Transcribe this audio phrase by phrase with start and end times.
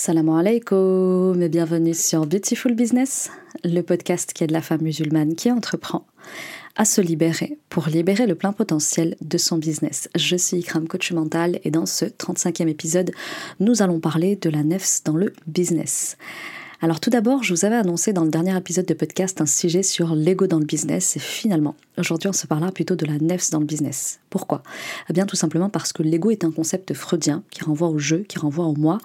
[0.00, 3.32] Salam alaikum et bienvenue sur Beautiful Business,
[3.64, 6.06] le podcast qui aide la femme musulmane qui entreprend
[6.76, 10.08] à se libérer pour libérer le plein potentiel de son business.
[10.14, 13.10] Je suis Ikram, coach mental et dans ce 35e épisode,
[13.58, 16.16] nous allons parler de la nefs dans le business.
[16.80, 19.82] Alors tout d'abord, je vous avais annoncé dans le dernier épisode de podcast un sujet
[19.82, 23.50] sur l'ego dans le business et finalement, aujourd'hui on se parlera plutôt de la nefs
[23.50, 24.20] dans le business.
[24.30, 24.62] Pourquoi?
[25.10, 28.18] Eh bien tout simplement parce que l'ego est un concept freudien qui renvoie au jeu,
[28.28, 28.98] qui renvoie au moi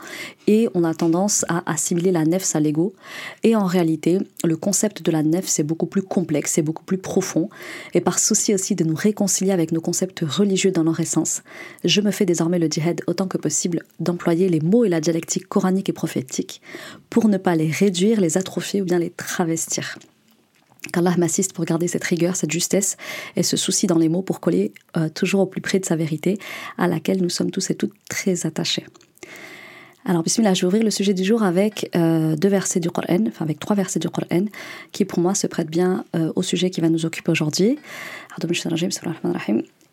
[0.45, 2.93] et on a tendance à assimiler la nefs à l'ego
[3.41, 6.99] et en réalité, le concept de la nefs est beaucoup plus complexe, c'est beaucoup plus
[6.99, 7.49] profond
[7.95, 11.41] et par souci aussi de nous réconcilier avec nos concepts religieux dans leur essence,
[11.83, 15.47] je me fais désormais le djihad autant que possible d'employer les mots et la dialectique
[15.47, 16.61] coranique et prophétique
[17.09, 19.97] pour ne pas les réduire, les atrophier ou bien les travestir.
[20.91, 22.97] Qu'Allah m'assiste pour garder cette rigueur, cette justesse
[23.35, 25.95] et ce souci dans les mots pour coller euh, toujours au plus près de sa
[25.95, 26.37] vérité,
[26.77, 28.85] à laquelle nous sommes tous et toutes très attachés.
[30.05, 33.23] Alors, bismillah, je vais ouvrir le sujet du jour avec euh, deux versets du Coran,
[33.27, 34.45] enfin avec trois versets du Coran,
[34.91, 37.79] qui pour moi se prêtent bien euh, au sujet qui va nous occuper aujourd'hui.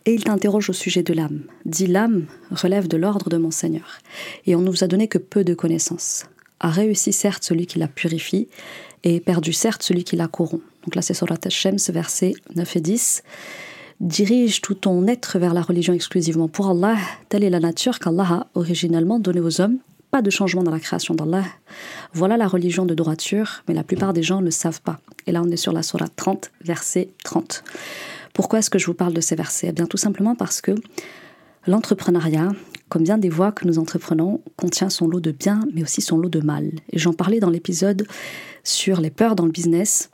[0.06, 1.42] Et il t'interroge au sujet de l'âme.
[1.64, 3.98] Dit l'âme relève de l'ordre de mon Seigneur,
[4.46, 6.24] et on ne vous a donné que peu de connaissances
[6.60, 8.48] a réussi certes celui qui la purifie,
[9.02, 10.62] et perdu certes celui qui la corrompt.
[10.84, 13.22] Donc là c'est Surat Hashem, ce verset 9 et 10.
[14.00, 16.96] Dirige tout ton être vers la religion exclusivement pour Allah,
[17.28, 19.78] telle est la nature qu'Allah a originellement donnée aux hommes.
[20.10, 21.44] Pas de changement dans la création d'Allah.
[22.12, 24.98] Voilà la religion de droiture, mais la plupart des gens ne savent pas.
[25.26, 27.62] Et là on est sur la Surah 30, verset 30.
[28.32, 29.68] Pourquoi est-ce que je vous parle de ces versets?
[29.68, 30.72] Eh bien tout simplement parce que
[31.66, 32.48] l'entrepreneuriat,
[32.90, 36.18] comme bien des voies que nous entreprenons, contient son lot de bien, mais aussi son
[36.18, 36.72] lot de mal.
[36.92, 38.06] Et j'en parlais dans l'épisode
[38.64, 40.10] sur les peurs dans le business.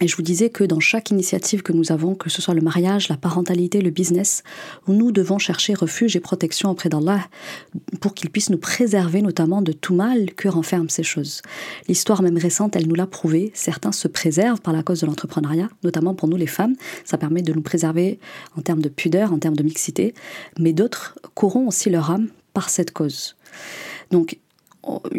[0.00, 2.60] Et je vous disais que dans chaque initiative que nous avons, que ce soit le
[2.60, 4.42] mariage, la parentalité, le business,
[4.88, 7.20] nous devons chercher refuge et protection auprès d'Allah
[8.00, 11.40] pour qu'il puisse nous préserver notamment de tout mal que renferment ces choses.
[11.88, 13.52] L'histoire même récente, elle nous l'a prouvé.
[13.54, 16.74] Certains se préservent par la cause de l'entrepreneuriat, notamment pour nous les femmes.
[17.04, 18.18] Ça permet de nous préserver
[18.56, 20.14] en termes de pudeur, en termes de mixité.
[20.58, 23.36] Mais d'autres courront aussi leur âme par cette cause.
[24.10, 24.38] Donc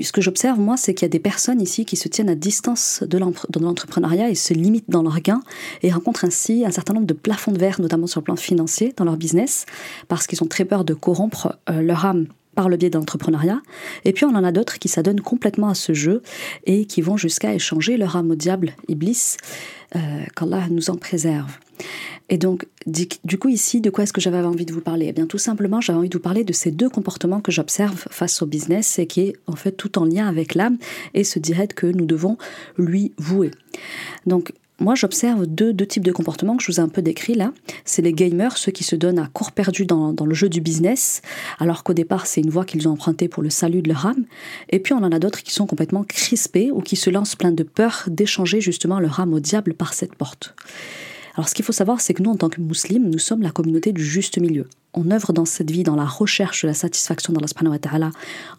[0.02, 2.36] ce que j'observe, moi, c'est qu'il y a des personnes ici qui se tiennent à
[2.36, 3.18] distance de
[3.60, 5.42] l'entrepreneuriat et se limitent dans leurs gains
[5.84, 8.94] et rencontrent ainsi un certain nombre de plafonds de verre, notamment sur le plan financier,
[8.96, 9.66] dans leur business,
[10.08, 13.62] parce qu'ils ont très peur de corrompre euh, leur âme par le biais de l'entrepreneuriat.
[14.04, 16.24] Et puis on en a d'autres qui s'adonnent complètement à ce jeu
[16.66, 19.38] et qui vont jusqu'à échanger leur âme au diable, Iblis,
[19.96, 20.00] euh,
[20.36, 21.60] qu'Allah nous en préserve.
[22.30, 25.08] Et donc, du coup, ici, de quoi est-ce que j'avais envie de vous parler?
[25.10, 28.06] Eh bien, tout simplement, j'avais envie de vous parler de ces deux comportements que j'observe
[28.10, 30.78] face au business et qui est en fait tout en lien avec l'âme
[31.14, 32.38] et ce direct que nous devons
[32.78, 33.52] lui vouer.
[34.26, 37.52] Donc, moi, j'observe deux, types de comportements que je vous ai un peu décrits là.
[37.84, 40.62] C'est les gamers, ceux qui se donnent à court perdu dans, dans le jeu du
[40.62, 41.24] business,
[41.58, 44.26] alors qu'au départ, c'est une voie qu'ils ont empruntée pour le salut de leur âme.
[44.70, 47.52] Et puis, on en a d'autres qui sont complètement crispés ou qui se lancent plein
[47.52, 50.54] de peur d'échanger justement leur âme au diable par cette porte.
[51.38, 53.52] Alors ce qu'il faut savoir, c'est que nous, en tant que musulmans, nous sommes la
[53.52, 54.68] communauté du juste milieu.
[54.96, 58.09] On œuvre dans cette vie dans la recherche de la satisfaction d'Allah wa ta'ala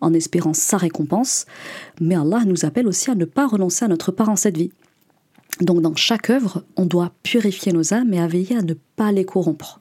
[0.01, 1.47] en espérant sa récompense,
[2.01, 4.71] mais Allah nous appelle aussi à ne pas renoncer à notre part en cette vie.
[5.61, 9.11] Donc dans chaque œuvre, on doit purifier nos âmes et à veiller à ne pas
[9.11, 9.81] les corrompre.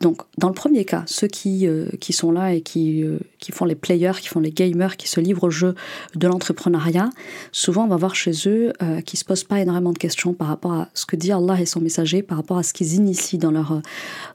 [0.00, 3.52] Donc, dans le premier cas, ceux qui, euh, qui sont là et qui, euh, qui
[3.52, 5.74] font les players, qui font les gamers, qui se livrent au jeu
[6.14, 7.10] de l'entrepreneuriat,
[7.52, 10.48] souvent on va voir chez eux euh, qui se posent pas énormément de questions par
[10.48, 13.38] rapport à ce que dit Allah et son messager, par rapport à ce qu'ils initient
[13.38, 13.80] dans, leur,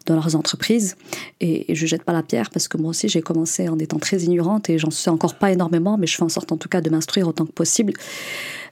[0.05, 0.95] dans leurs entreprises.
[1.39, 3.99] Et, et je jette pas la pierre parce que moi aussi j'ai commencé en étant
[3.99, 6.69] très ignorante et j'en sais encore pas énormément, mais je fais en sorte en tout
[6.69, 7.93] cas de m'instruire autant que possible.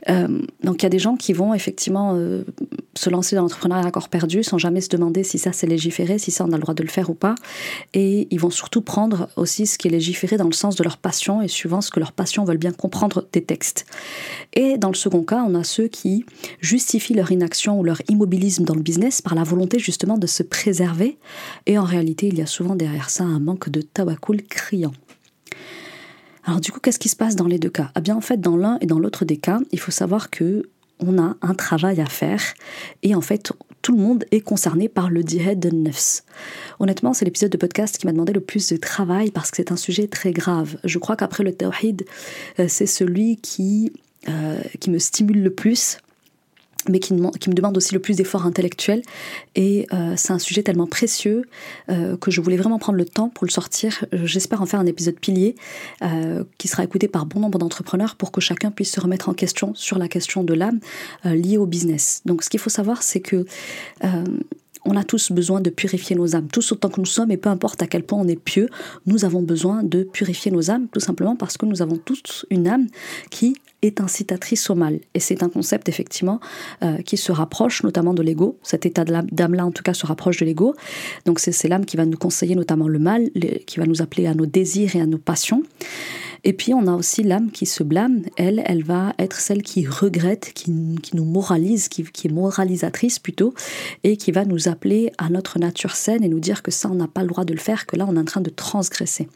[0.08, 2.18] donc il y a des gens qui vont effectivement
[2.96, 6.18] se lancer dans l'entrepreneuriat à corps perdu sans jamais se demander si ça c'est légiféré,
[6.18, 7.36] si ça on a le droit de le faire ou pas.
[7.94, 10.97] Et ils vont surtout prendre aussi ce qui est légiféré dans le sens de leur
[10.97, 13.86] passion et suivant ce que leur passion veulent bien comprendre des textes.
[14.53, 16.25] Et dans le second cas, on a ceux qui
[16.59, 20.44] justifient leur inaction ou leur immobilisme dans le business par la volonté justement de se
[20.44, 21.18] préserver.
[21.66, 24.94] Et en réalité, il y a souvent derrière ça un manque de tawakkul criant.
[26.44, 27.91] Alors du coup, qu'est-ce qui se passe dans les deux cas?
[27.96, 30.70] Eh bien en fait, dans l'un et dans l'autre des cas, il faut savoir que
[31.00, 32.41] on a un travail à faire
[33.02, 36.24] et en fait tout le monde est concerné par le djihad de nefs.
[36.80, 39.72] Honnêtement, c'est l'épisode de podcast qui m'a demandé le plus de travail parce que c'est
[39.72, 40.78] un sujet très grave.
[40.84, 42.06] Je crois qu'après le tawhid,
[42.60, 43.94] euh, c'est celui qui,
[44.30, 45.98] euh, qui me stimule le plus
[46.90, 49.02] mais qui, me demande aussi le plus d'efforts intellectuels.
[49.56, 51.44] Et euh, c'est un sujet tellement précieux
[51.90, 54.06] euh, que je voulais vraiment prendre le temps pour le sortir.
[54.12, 55.56] J'espère en faire un épisode pilier
[56.04, 59.34] euh, qui sera écouté par bon nombre d'entrepreneurs pour que chacun puisse se remettre en
[59.34, 60.80] question sur la question de l'âme
[61.24, 62.22] liée au business.
[62.26, 63.46] Donc ce qu'il faut savoir, c'est que
[64.84, 67.50] on a tous besoin de purifier nos âmes, tous autant que nous sommes, et peu
[67.50, 68.68] importe à quel point on est pieux,
[69.06, 72.68] nous avons besoin de purifier nos âmes, tout simplement parce que nous avons tous une
[72.68, 72.88] âme
[73.30, 75.00] qui est incitatrice au mal.
[75.14, 76.40] Et c'est un concept effectivement
[76.84, 78.60] euh, qui se rapproche notamment de l'ego.
[78.64, 80.76] Cet état d'âme-là en tout cas se rapproche de l'ego.
[81.26, 83.30] Donc c'est l'âme qui va nous conseiller notamment le mal,
[83.66, 85.64] qui va nous appeler à nos désirs et à nos passions.
[86.44, 88.24] Et puis on a aussi l'âme qui se blâme.
[88.36, 93.54] Elle, elle va être celle qui regrette, qui, nous moralise, qui, qui, est moralisatrice plutôt,
[94.04, 96.96] et qui va nous appeler à notre nature saine et nous dire que ça, on
[96.96, 99.28] n'a pas le droit de le faire, que là, on est en train de transgresser.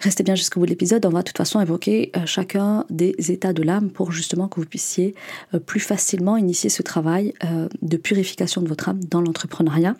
[0.00, 3.14] Restez bien jusqu'au bout de l'épisode, on va de toute façon évoquer euh, chacun des
[3.32, 5.16] états de l'âme pour justement que vous puissiez
[5.54, 9.96] euh, plus facilement initier ce travail euh, de purification de votre âme dans l'entrepreneuriat.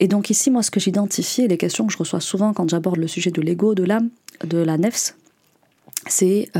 [0.00, 2.96] Et donc ici, moi, ce que j'identifie les questions que je reçois souvent quand j'aborde
[2.96, 4.10] le sujet de l'ego, de l'âme,
[4.42, 5.14] de la nefs,
[6.08, 6.50] c'est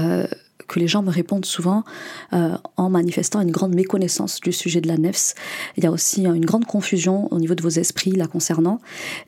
[0.67, 1.85] que les gens me répondent souvent
[2.33, 5.35] euh, en manifestant une grande méconnaissance du sujet de la nefs.
[5.77, 8.81] Il y a aussi une grande confusion au niveau de vos esprits la concernant.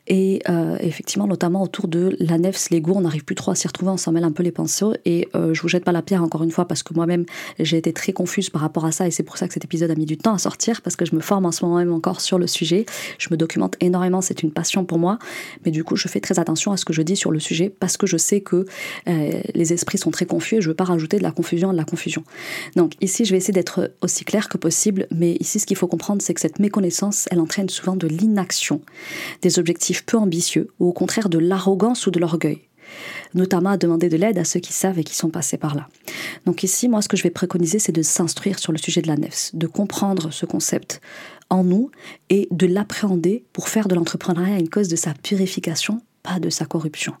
[0.07, 3.67] Et euh, effectivement, notamment autour de la nefs, l'ego, on n'arrive plus trop à s'y
[3.67, 4.93] retrouver, on s'en mêle un peu les pinceaux.
[5.05, 7.25] Et euh, je vous jette pas la pierre encore une fois parce que moi-même,
[7.59, 9.91] j'ai été très confuse par rapport à ça et c'est pour ça que cet épisode
[9.91, 11.93] a mis du temps à sortir parce que je me forme en ce moment même
[11.93, 12.85] encore sur le sujet.
[13.17, 15.19] Je me documente énormément, c'est une passion pour moi.
[15.65, 17.69] Mais du coup, je fais très attention à ce que je dis sur le sujet
[17.69, 18.65] parce que je sais que
[19.05, 21.83] les esprits sont très confus et je veux pas rajouter de la confusion de la
[21.83, 22.23] confusion.
[22.75, 25.87] Donc ici, je vais essayer d'être aussi clair que possible, mais ici, ce qu'il faut
[25.87, 28.81] comprendre, c'est que cette méconnaissance, elle entraîne souvent de l'inaction,
[29.41, 32.61] des objectifs peu ambitieux, ou au contraire de l'arrogance ou de l'orgueil
[33.33, 35.87] notamment à demander de l'aide à ceux qui savent et qui sont passés par là.
[36.45, 39.07] Donc ici, moi, ce que je vais préconiser, c'est de s'instruire sur le sujet de
[39.07, 41.01] la nefs, de comprendre ce concept
[41.49, 41.91] en nous
[42.29, 46.65] et de l'appréhender pour faire de l'entrepreneuriat une cause de sa purification, pas de sa
[46.65, 47.13] corruption.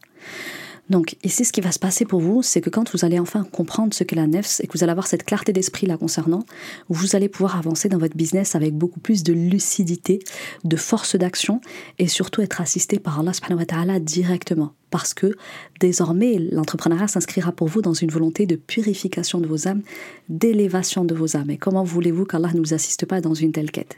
[0.89, 3.43] Donc ici, ce qui va se passer pour vous, c'est que quand vous allez enfin
[3.43, 6.43] comprendre ce qu'est la nefs et que vous allez avoir cette clarté d'esprit là concernant,
[6.89, 10.19] vous allez pouvoir avancer dans votre business avec beaucoup plus de lucidité,
[10.63, 11.61] de force d'action
[11.99, 14.73] et surtout être assisté par Allah subhanahu wa ta'ala directement.
[14.89, 15.35] Parce que
[15.81, 19.81] désormais, l'entrepreneuriat s'inscrira pour vous dans une volonté de purification de vos âmes,
[20.29, 21.49] d'élévation de vos âmes.
[21.49, 23.97] Et comment voulez-vous qu'Allah ne nous assiste pas dans une telle quête?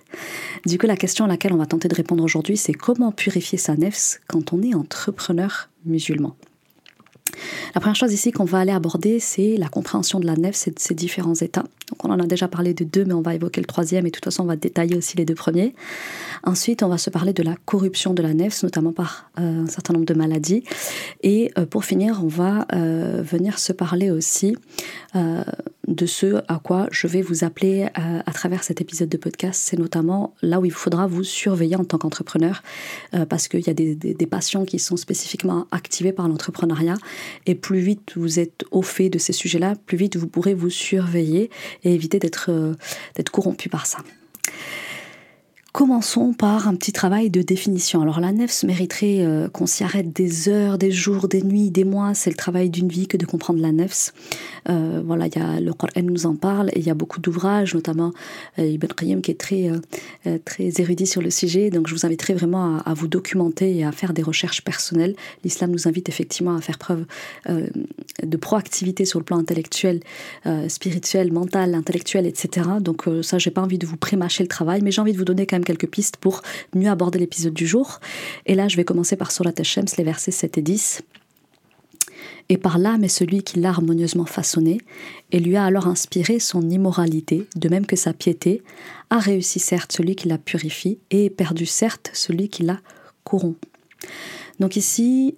[0.66, 3.60] Du coup, la question à laquelle on va tenter de répondre aujourd'hui, c'est comment purifier
[3.60, 6.36] sa nefs quand on est entrepreneur musulman?
[7.76, 10.74] La première chose ici qu'on va aller aborder, c'est la compréhension de la nef, de
[10.78, 11.64] ses différents états.
[11.90, 14.10] Donc on en a déjà parlé de deux, mais on va évoquer le troisième et
[14.10, 15.74] de toute façon on va détailler aussi les deux premiers.
[16.44, 19.68] Ensuite, on va se parler de la corruption de la nef, notamment par euh, un
[19.68, 20.64] certain nombre de maladies.
[21.22, 24.56] Et euh, pour finir, on va euh, venir se parler aussi
[25.90, 29.62] de ce à quoi je vais vous appeler à travers cet épisode de podcast.
[29.64, 32.64] C'est notamment là où il faudra vous surveiller en tant qu'entrepreneur,
[33.28, 36.96] parce qu'il y a des, passions qui sont spécifiquement activées par l'entrepreneuriat.
[37.48, 40.70] Et plus vite vous êtes au fait de ces sujets-là, plus vite vous pourrez vous
[40.70, 41.50] surveiller
[41.84, 42.76] et éviter d'être
[43.16, 44.00] d'être corrompu par ça.
[45.72, 48.02] Commençons par un petit travail de définition.
[48.02, 51.84] Alors la nefs mériterait euh, qu'on s'y arrête des heures, des jours, des nuits, des
[51.84, 52.16] mois.
[52.16, 54.12] C'est le travail d'une vie que de comprendre la nefs.
[54.68, 57.22] Euh, voilà, il y a le Coran nous en parle et il y a beaucoup
[57.22, 58.14] d'ouvrages, notamment
[58.58, 59.70] euh, Ibn Qayyim qui est très
[60.44, 61.70] très érudit sur le sujet.
[61.70, 65.16] Donc je vous inviterai vraiment à, vous documenter et à faire des recherches personnelles.
[65.44, 67.06] L'islam nous invite effectivement à faire preuve
[67.48, 70.00] de proactivité sur le plan intellectuel,
[70.68, 72.68] spirituel, mental, intellectuel, etc.
[72.80, 75.26] Donc ça, j'ai pas envie de vous prémâcher le travail, mais j'ai envie de vous
[75.26, 76.42] donner quand quelques pistes pour
[76.76, 78.00] mieux aborder l'épisode du jour.
[78.46, 81.02] Et là, je vais commencer par Surat Hashems, les versets 7 et 10.
[82.50, 84.80] Et par là, mais celui qui l'a harmonieusement façonné,
[85.32, 88.64] et lui a alors inspiré son immoralité, de même que sa piété,
[89.12, 92.80] a réussi certes celui qui la purifie, et perdu certes celui qui la
[93.24, 93.64] corrompt.
[94.60, 95.36] Donc ici,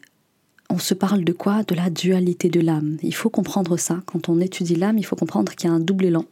[0.69, 1.63] on se parle de quoi?
[1.63, 2.97] De la dualité de l'âme.
[3.03, 4.01] Il faut comprendre ça.
[4.05, 6.25] Quand on étudie l'âme, il faut comprendre qu'il y a un double élan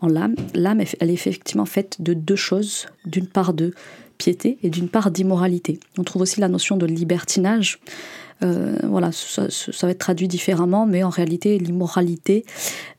[0.00, 0.34] en l'âme.
[0.54, 3.72] L'âme, elle est effectivement faite de deux choses, d'une part de
[4.18, 5.78] piété et d'une part d'immoralité.
[5.98, 7.78] On trouve aussi la notion de libertinage.
[8.42, 9.46] Euh, voilà, ça,
[9.82, 12.44] va être traduit différemment, mais en réalité, l'immoralité,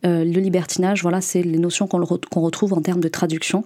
[0.06, 3.64] euh, le libertinage, voilà, c'est les notions qu'on retrouve en termes de traduction.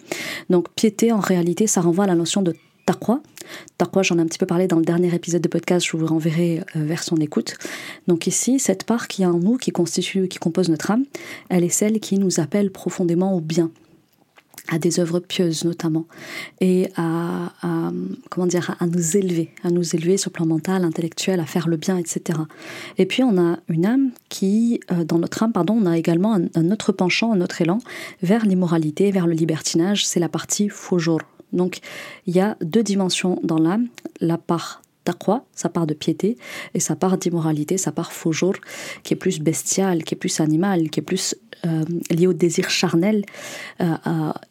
[0.50, 2.56] Donc, piété, en réalité, ça renvoie à la notion de
[2.92, 3.22] taqwa.
[3.78, 6.06] Taqwa, j'en ai un petit peu parlé dans le dernier épisode de podcast, je vous
[6.06, 7.56] renverrai euh, vers son écoute.
[8.08, 11.06] Donc ici, cette part qui est en nous, qui constitue, qui compose notre âme,
[11.50, 13.72] elle est celle qui nous appelle profondément au bien
[14.68, 16.06] à des œuvres pieuses notamment,
[16.62, 17.52] et à,
[18.30, 21.68] comment dire, à nous élever, à nous élever sur le plan mental, intellectuel, à faire
[21.68, 22.40] le bien, etc.
[22.98, 26.40] Et puis on a une âme qui, euh, dans notre âme, pardon, on a également
[26.56, 27.80] un, autre penchant, un autre élan
[28.22, 31.20] vers l'immoralité, vers le libertinage, c'est la partie fujur,
[31.54, 31.80] donc
[32.28, 33.88] il y a deux dimensions dans l'âme,
[34.20, 36.38] la part taqwa, sa part de piété,
[36.74, 38.32] et sa part d'immoralité, sa part faux
[39.04, 43.26] qui est plus bestiale, qui est plus animale, qui est plus euh, au désir charnel
[43.82, 43.86] euh,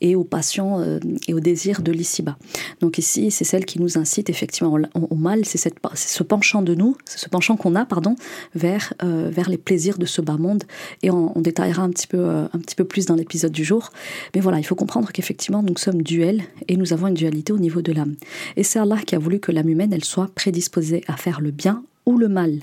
[0.01, 2.37] et aux passions et au désir de l'ici-bas.
[2.81, 6.97] Donc ici, c'est celle qui nous incite effectivement au, mal, c'est ce penchant de nous,
[7.05, 8.17] ce penchant qu'on a, pardon,
[8.55, 10.65] vers, vers les plaisirs de ce bas monde.
[11.03, 13.91] Et on, on détaillera un petit, peu, un petit peu plus dans l'épisode du jour.
[14.35, 17.59] Mais voilà, il faut comprendre qu'effectivement, nous sommes duels et nous avons une dualité au
[17.59, 18.15] niveau de l'âme.
[18.57, 21.51] Et c'est Allah qui a voulu que l'âme humaine, elle soit prédisposée à faire le
[21.51, 22.61] bien ou le mal.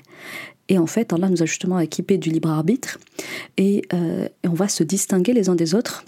[0.70, 3.00] Et en fait, Allah nous a justement équipés du libre arbitre
[3.58, 6.04] et, euh, on va se distinguer les uns des autres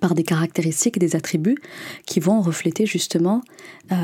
[0.00, 1.58] par des caractéristiques et des attributs
[2.06, 3.42] qui vont refléter justement
[3.92, 3.96] euh,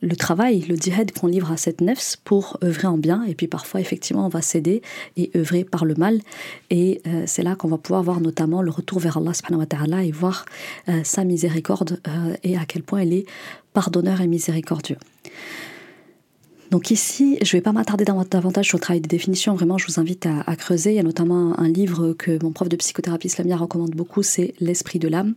[0.00, 3.22] le travail, le djihad qu'on livre à cette nefs pour œuvrer en bien.
[3.24, 4.82] Et puis parfois, effectivement, on va céder
[5.16, 6.20] et œuvrer par le mal.
[6.70, 9.66] Et euh, c'est là qu'on va pouvoir voir notamment le retour vers Allah subhanahu wa
[9.66, 10.44] ta'ala et voir
[11.04, 12.00] sa miséricorde
[12.42, 13.26] et à quel point il est
[13.72, 14.98] pardonneur et miséricordieux.
[16.74, 19.86] Donc ici, je ne vais pas m'attarder davantage sur le travail des définitions, vraiment je
[19.86, 20.90] vous invite à, creuser.
[20.90, 24.54] Il y a notamment un livre que mon prof de psychothérapie islamia recommande beaucoup, c'est
[24.58, 25.34] L'esprit de l'âme.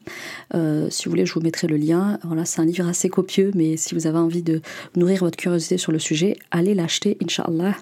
[0.56, 2.17] Euh, si vous voulez, je vous mettrai le lien.
[2.24, 4.63] Voilà, c'est un livre assez copieux, mais si vous avez envie de
[4.96, 7.75] nourrir votre curiosité sur le sujet, allez l'acheter, Inch'Allah.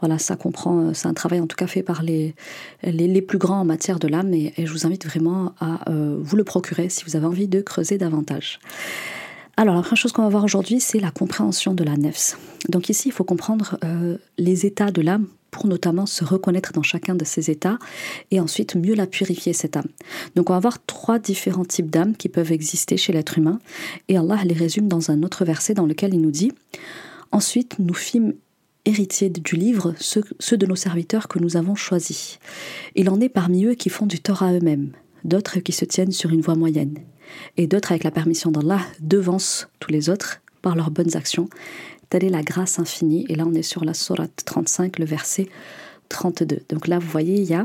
[0.00, 2.34] Voilà, ça comprend, c'est un travail en tout cas fait par les,
[2.82, 6.34] les, plus grands en matière de l'âme et, je vous invite vraiment à euh, vous
[6.34, 8.58] le procurer si vous avez envie de creuser davantage.
[9.58, 12.36] Alors, la première chose qu'on va voir aujourd'hui, c'est la compréhension de la nefs.
[12.68, 16.82] Donc ici, il faut comprendre euh, les états de l'âme pour notamment se reconnaître dans
[16.82, 17.78] chacun de ces états
[18.30, 19.88] et ensuite mieux la purifier, cette âme.
[20.34, 23.58] Donc on va voir trois différents types d'âmes qui peuvent exister chez l'être humain
[24.08, 26.52] et Allah les résume dans un autre verset dans lequel il nous dit
[27.32, 28.34] Ensuite, nous fîmes
[28.84, 32.38] héritiers du livre ceux, ceux de nos serviteurs que nous avons choisis.
[32.94, 34.90] Il en est parmi eux qui font du tort à eux-mêmes,
[35.24, 36.98] d'autres qui se tiennent sur une voie moyenne
[37.56, 41.48] et d'autres, avec la permission d'Allah, devancent tous les autres par leurs bonnes actions.
[42.10, 43.26] Telle est la grâce infinie.
[43.28, 45.48] Et là, on est sur la sourate 35, le verset
[46.08, 46.62] 32.
[46.68, 47.64] Donc là, vous voyez, il y a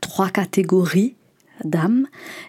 [0.00, 1.14] trois catégories
[1.64, 2.06] d'âme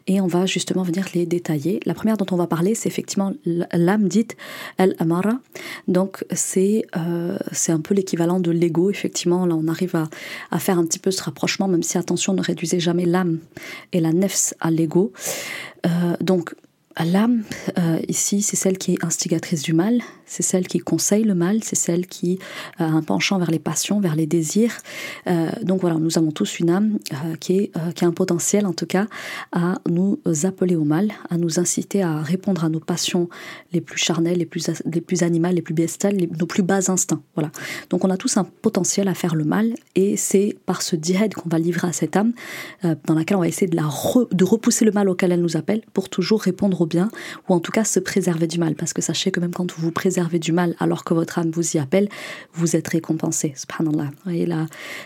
[0.08, 1.80] et on va justement venir les détailler.
[1.86, 4.36] La première dont on va parler, c'est effectivement l'âme dite
[4.78, 5.39] El-Amara.
[5.88, 9.46] Donc c'est euh, c'est un peu l'équivalent de l'ego, effectivement.
[9.46, 10.10] Là, on arrive à,
[10.51, 13.39] à, faire un petit peu ce rapprochement, même si attention, ne réduisez jamais l'âme
[13.94, 15.12] et la nefs à l'ego.
[15.86, 16.54] Euh, donc
[17.06, 17.44] L'âme,
[17.78, 21.64] euh, ici, c'est celle qui est instigatrice du mal, c'est celle qui conseille le mal,
[21.64, 22.40] c'est celle qui
[22.78, 24.78] a un penchant vers les passions, vers les désirs.
[25.28, 28.68] Euh, donc voilà, nous avons tous une âme euh, qui, est, qui a un potentiel,
[28.68, 29.08] en tout cas,
[29.52, 33.28] à nous appeler au mal, à nous inciter à répondre à nos passions
[33.74, 37.22] les plus charnelles, les plus, les plus animales, les plus bestiales, nos plus bas instincts.
[37.34, 37.52] Voilà.
[37.90, 41.34] Donc on a tous un potentiel à faire le mal, et c'est par ce djihad
[41.34, 42.34] qu'on va livrer à cette âme,
[42.84, 43.90] dans laquelle on va essayer de, la
[44.32, 47.10] de repousser le mal auquel elle nous appelle, pour toujours répondre au bien,
[47.48, 48.76] ou en tout cas se préserver du mal.
[48.76, 51.52] Parce que sachez que même quand vous vous préservez du mal alors que votre âme
[51.52, 52.10] vous y appelle,
[52.54, 53.54] vous êtes récompensé.
[53.56, 54.06] Subhanallah.
[54.06, 54.66] Vous voyez la,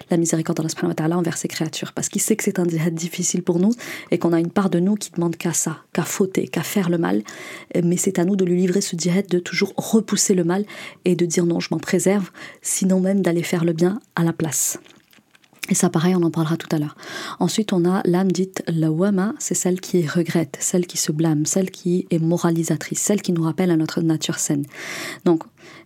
[0.10, 0.66] la miséricorde
[0.96, 1.94] d'Allah envers ses créatures.
[1.94, 3.72] Parce qu'il sait que c'est un djihad difficile pour nous
[4.12, 6.90] et qu'on a une part de nous qui demande qu'à ça, qu'à fauter, qu'à faire
[6.90, 7.24] le mal.
[7.84, 10.66] Mais c'est à nous de lui livrer ce djihad, de toujours repousser le mal
[11.06, 14.34] et de dire non, je m'en préserve, sinon même d'aller faire le bien à la
[14.34, 14.80] place.
[15.70, 16.96] Et ça, pareil, on en parlera tout à l'heure.
[17.40, 21.72] Ensuite, on a l'âme dite lawama, c'est celle qui regrette, celle qui se blâme, celle
[21.72, 24.66] qui est moralisatrice, celle qui nous rappelle à notre nature saine.
[25.24, 25.44] Donc,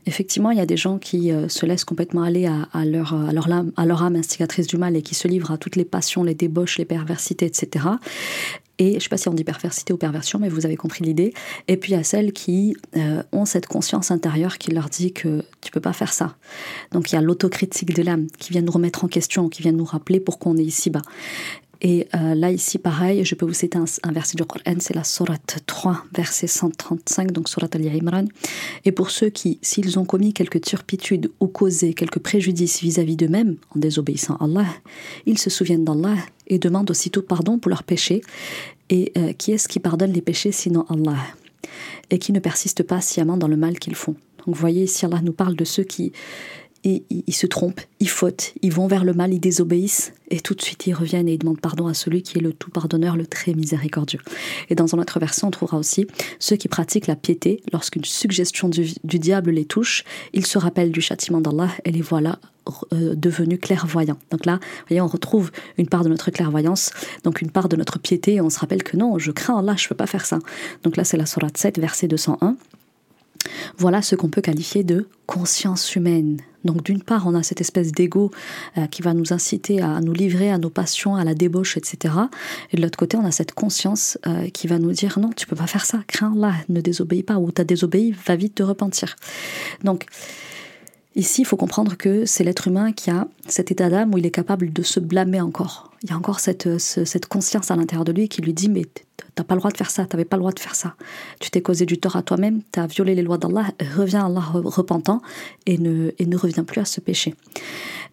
[0.07, 3.31] effectivement, il y a des gens qui euh, se laissent complètement aller à, leur, à,
[3.31, 6.24] leur à leur âme instigatrice du mal et qui se livrent à toutes les passions,
[6.24, 7.86] les débauches, les perversités, etc.
[8.79, 11.03] Et je ne sais pas si on dit perversité ou perversion, mais vous avez compris
[11.03, 11.34] l'idée.
[11.67, 15.72] Et puis a celles qui euh, ont cette conscience intérieure qui leur dit que tu
[15.72, 16.36] peux pas faire ça.
[16.91, 19.72] Donc il y a l'autocritique de l'âme qui vient nous remettre en question, qui vient
[19.72, 21.01] nous rappeler pourquoi on est ici bas.
[21.81, 25.03] Et euh, là, ici, pareil, je peux vous citer un, verset du Coran, c'est la
[25.03, 28.25] Sourate 3, verset 135, donc Sourate Al-Imran.
[28.86, 33.57] Et pour ceux qui, s'ils ont commis quelque turpitude ou causé quelque préjudice vis-à-vis d'eux-mêmes
[33.75, 34.65] en désobéissant à Allah,
[35.25, 36.15] ils se souviennent d'Allah
[36.48, 38.22] et demandent aussitôt pardon pour leurs péchés.
[38.89, 41.17] Et euh, qui est-ce qui pardonne les péchés sinon Allah?
[42.10, 44.15] Et qui ne persiste pas sciemment dans le mal qu'ils font.
[44.39, 46.13] Donc vous voyez, ici Allah nous parle de ceux qui
[46.88, 50.62] ils, se trompent, ils fautent, ils vont vers le mal, ils désobéissent, et tout de
[50.62, 53.25] suite ils reviennent et ils demandent pardon à celui qui est le tout pardonneur, le
[53.25, 54.20] très miséricordieux.
[54.70, 56.08] Et dans un autre verset, on trouvera aussi
[56.39, 60.03] ceux qui pratiquent la piété, lorsqu'une suggestion du, diable les touche,
[60.34, 62.39] ils se rappellent du châtiment d'Allah et les voilà
[62.94, 64.20] euh, devenus clairvoyants.
[64.32, 66.91] Donc là, vous voyez, on retrouve une part de notre clairvoyance,
[67.24, 69.75] donc une part de notre piété, et on se rappelle que non, je crains Allah,
[69.77, 70.39] je ne peux pas faire ça.
[70.84, 72.56] Donc là, c'est la Sourate 7, verset 201.
[73.77, 76.38] Voilà ce qu'on peut qualifier de conscience humaine.
[76.63, 78.32] Donc d'une part, on a cette espèce d'ego
[78.77, 82.13] euh, qui va nous inciter à nous livrer à nos passions, à la débauche, etc.
[82.72, 85.48] Et de l'autre côté, on a cette conscience euh, qui va nous dire non, tu
[85.48, 88.63] peux pas faire ça, crains là, ne désobéis pas, ou t'as désobéi, va vite te
[88.63, 89.15] repentir.
[89.84, 90.06] Donc
[91.17, 94.25] Ici, il faut comprendre que c'est l'être humain qui a cet état d'âme où il
[94.27, 95.91] est capable de se blâmer encore.
[96.03, 98.83] Il y a encore cette, cette conscience à l'intérieur de lui qui lui dit Mais
[99.33, 100.93] t'as pas le droit de faire ça, t'avais pas le droit de faire ça.
[101.39, 104.27] Tu t'es causé du tort à toi-même, tu as violé les lois d'Allah, reviens à
[104.27, 105.24] Allah repentant
[105.65, 107.33] et ne, et reviens plus à ce péché.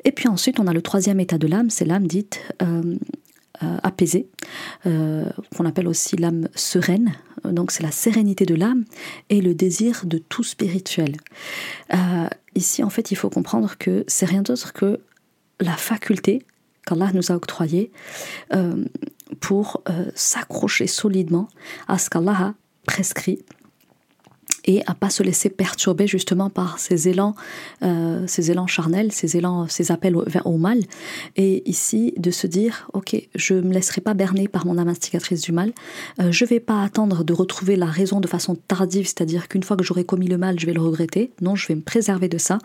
[0.06, 2.96] Et puis ensuite, on a le troisième état de l'âme, c'est l'âme dite euh,
[3.62, 4.28] euh, apaisée,
[4.86, 7.12] euh, qu'on appelle aussi l'âme sereine.
[7.44, 8.84] Donc c'est la sérénité de l'âme
[9.28, 11.18] et le désir de tout spirituel.
[12.54, 15.00] Ici, en fait, il faut comprendre que c'est rien d'autre que
[15.60, 16.42] la faculté
[16.86, 17.90] qu'Allah nous a octroyée
[19.40, 19.82] pour
[20.14, 21.48] s'accrocher solidement
[21.88, 23.44] à ce qu'Allah a prescrit
[24.64, 27.34] et à pas se laisser perturber justement par ces élans,
[27.82, 30.80] euh, ces élans charnels, ces élans, ces appels au, mal.
[31.36, 35.52] Et ici, de se dire, ok, je me laisserai pas berner par mon investigatrice du
[35.52, 35.72] mal.
[36.20, 39.76] Euh, je vais pas attendre de retrouver la raison de façon tardive, c'est-à-dire qu'une fois
[39.76, 41.30] que j'aurai commis le mal, je vais le regretter.
[41.40, 42.58] Non, je vais me préserver de ça.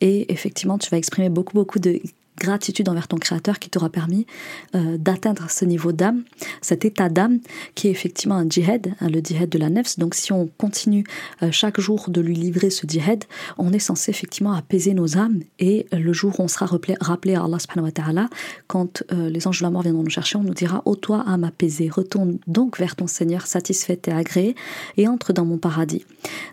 [0.00, 2.00] Et effectivement, tu vas exprimer beaucoup, beaucoup de
[2.40, 4.26] gratitude envers ton Créateur qui t'aura permis
[4.74, 6.24] euh, d'atteindre ce niveau d'âme,
[6.62, 7.38] cet état d'âme
[7.74, 9.98] qui est effectivement un djihad, hein, le djihad de la nefs.
[9.98, 11.04] Donc si on continue
[11.42, 13.24] euh, chaque jour de lui livrer ce djihad,
[13.58, 16.96] on est censé effectivement apaiser nos âmes et le jour où on sera rappelé,
[17.34, 18.28] à Allah
[18.66, 21.22] quand euh, les anges de la mort viendront nous chercher, on nous dira Ô toi,
[21.26, 24.56] âme apaisée, retourne donc vers ton Seigneur satisfaite et agréée
[24.96, 26.04] et entre dans mon paradis.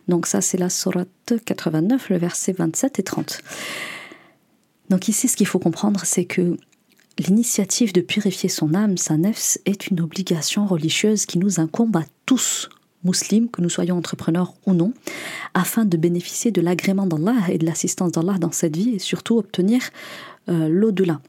[0.07, 1.07] Donc ça c'est la sourate
[1.45, 3.41] 89, le verset 27 et 30.
[4.89, 6.57] Donc ici, ce qu'il faut comprendre, c'est que
[7.19, 12.03] l'initiative de purifier son âme, sa nefs, est une obligation religieuse qui nous incombe à
[12.25, 12.69] tous,
[13.03, 14.93] musulmans, que nous soyons entrepreneurs ou non,
[15.53, 19.37] afin de bénéficier de l'agrément d'Allah et de l'assistance d'Allah dans cette vie et surtout
[19.37, 19.81] obtenir
[20.49, 21.21] euh, l'au-delà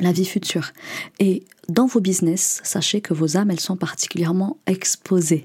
[0.00, 0.72] la vie future.
[1.18, 5.44] Et dans vos business, sachez que vos âmes, elles sont particulièrement exposées,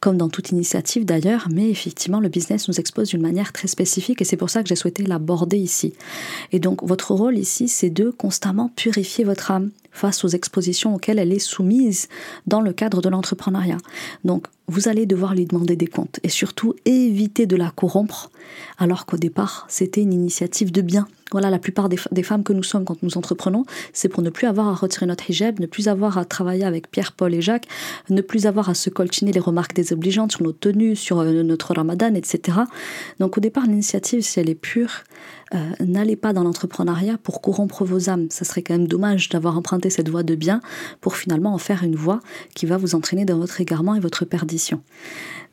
[0.00, 4.20] comme dans toute initiative d'ailleurs, mais effectivement, le business nous expose d'une manière très spécifique
[4.20, 5.94] et c'est pour ça que j'ai souhaité l'aborder ici.
[6.52, 11.18] Et donc, votre rôle ici, c'est de constamment purifier votre âme face aux expositions auxquelles
[11.18, 12.08] elle est soumise
[12.46, 13.78] dans le cadre de l'entrepreneuriat.
[14.24, 18.30] Donc, vous allez devoir lui demander des comptes et surtout éviter de la corrompre
[18.78, 21.06] alors qu'au départ c'était une initiative de bien.
[21.32, 24.46] Voilà, la plupart des, femmes que nous sommes quand nous entreprenons, c'est pour ne plus
[24.46, 27.66] avoir à retirer notre hijab, ne plus avoir à travailler avec Pierre, Paul et Jacques,
[28.08, 31.74] ne plus avoir à se coltiner les remarques désobligeantes sur nos tenues, sur euh, notre
[31.74, 32.58] ramadan, etc.
[33.18, 35.02] Donc au départ, l'initiative, si elle est pure,
[35.52, 38.26] euh, n'allez pas dans l'entrepreneuriat pour corrompre vos âmes.
[38.30, 40.60] Ça serait quand même dommage d'avoir emprunté cette voie de bien
[41.00, 42.20] pour finalement en faire une voie
[42.54, 44.80] qui va vous entraîner dans votre égarement et votre perdition.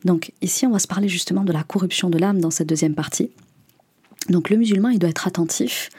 [0.04, 2.94] Donc ici, on va se parler justement de la corruption de l'âme dans cette deuxième
[2.94, 3.30] partie.
[4.28, 5.90] Donc le musulman, il doit être attentif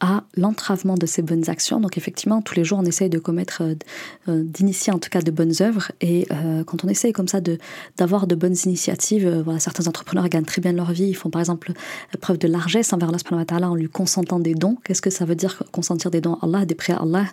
[0.00, 1.80] à l'entravement de ses bonnes actions.
[1.80, 3.74] Donc effectivement, tous les jours, on essaye de commettre, euh,
[4.28, 5.92] euh, d'initier en tout cas de bonnes œuvres.
[6.00, 7.58] Et euh, quand on essaye comme ça de,
[7.96, 11.08] d'avoir de bonnes initiatives, voilà, certains entrepreneurs gagnent très bien leur vie.
[11.08, 11.72] Ils font par exemple
[12.20, 13.10] preuve de largesse envers
[13.50, 14.76] Allah en lui consentant des dons.
[14.84, 17.26] Qu'est-ce que ça veut dire consentir des dons à Allah, des prêts à Allah?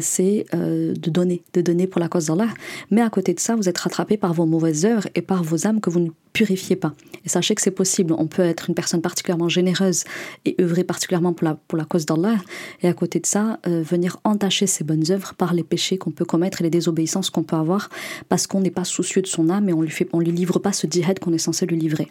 [0.00, 2.48] C'est de donner, de donner pour la cause d'Allah.
[2.90, 5.66] Mais à côté de ça, vous êtes rattrapé par vos mauvaises œuvres et par vos
[5.66, 6.94] âmes que vous ne purifiez pas.
[7.24, 8.14] Et sachez que c'est possible.
[8.16, 10.04] On peut être une personne particulièrement généreuse
[10.44, 12.36] et œuvrer particulièrement pour la, pour la cause d'Allah.
[12.82, 16.10] Et à côté de ça, euh, venir entacher ses bonnes œuvres par les péchés qu'on
[16.10, 17.90] peut commettre et les désobéissances qu'on peut avoir
[18.28, 20.58] parce qu'on n'est pas soucieux de son âme et on lui fait, on lui livre
[20.58, 22.08] pas ce djihad qu'on est censé lui livrer.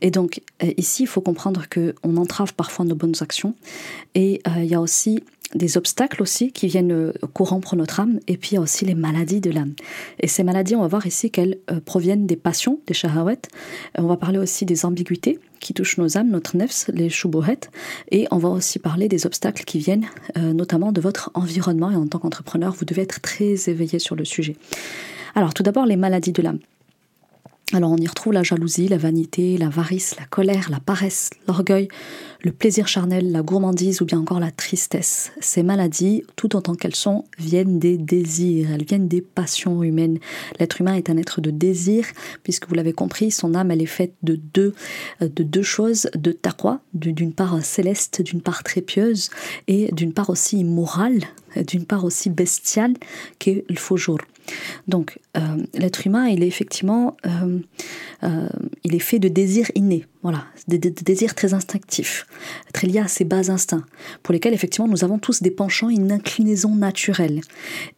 [0.00, 3.54] Et donc, euh, ici, il faut comprendre qu'on entrave parfois nos bonnes actions.
[4.14, 5.22] Et euh, il y a aussi
[5.54, 9.50] des obstacles aussi qui viennent euh, corrompre notre âme, et puis aussi les maladies de
[9.50, 9.74] l'âme.
[10.20, 13.36] Et ces maladies, on va voir ici qu'elles euh, proviennent des passions, des shahawat.
[13.96, 17.60] On va parler aussi des ambiguïtés qui touchent nos âmes, notre nefs, les shubuhet,
[18.10, 20.06] et on va aussi parler des obstacles qui viennent
[20.38, 24.16] euh, notamment de votre environnement, et en tant qu'entrepreneur, vous devez être très éveillé sur
[24.16, 24.56] le sujet.
[25.34, 26.58] Alors tout d'abord, les maladies de l'âme.
[27.72, 31.86] Alors on y retrouve la jalousie, la vanité, la varice, la colère, la paresse, l'orgueil,
[32.42, 35.30] le plaisir charnel, la gourmandise ou bien encore la tristesse.
[35.40, 40.18] Ces maladies, tout autant qu'elles sont, viennent des désirs, elles viennent des passions humaines.
[40.58, 42.06] L'être humain est un être de désir,
[42.42, 44.74] puisque vous l'avez compris, son âme elle est faite de deux,
[45.20, 49.30] de deux choses, de taqwa, d'une part céleste, d'une part très pieuse,
[49.68, 51.20] et d'une part aussi immorale,
[51.68, 52.94] d'une part aussi bestiale
[53.38, 54.18] qu'est le faux jour.
[54.88, 55.40] Donc, euh,
[55.74, 57.58] l'être humain, il est effectivement, euh,
[58.22, 58.48] euh,
[58.84, 62.26] il est fait de désirs innés, voilà, des, désirs très instinctifs,
[62.72, 63.84] très liés à ses bas instincts,
[64.22, 67.40] pour lesquels effectivement nous avons tous des penchants, une inclinaison naturelle.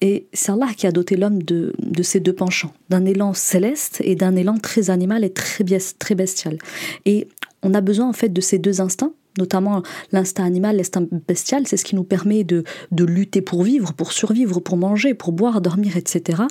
[0.00, 4.14] Et c'est Allah qui a doté l'homme de, ces deux penchants, d'un élan céleste et
[4.14, 6.58] d'un élan très animal et très bestial.
[7.06, 7.28] Et
[7.62, 11.76] on a besoin en fait de ces deux instincts notamment l'instinct animal, l'instinct bestial, c'est
[11.76, 15.60] ce qui nous permet de, de lutter pour vivre, pour survivre, pour manger, pour boire,
[15.60, 16.42] dormir, etc.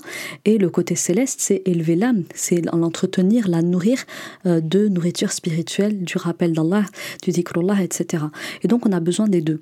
[0.46, 4.00] Et le côté céleste, c'est élever l'âme, c'est l'entretenir, la nourrir
[4.46, 6.86] euh, de nourriture spirituelle, du rappel d'Allah,
[7.24, 8.26] du dhikrullah, etc.
[8.64, 9.60] Et donc on a besoin des deux.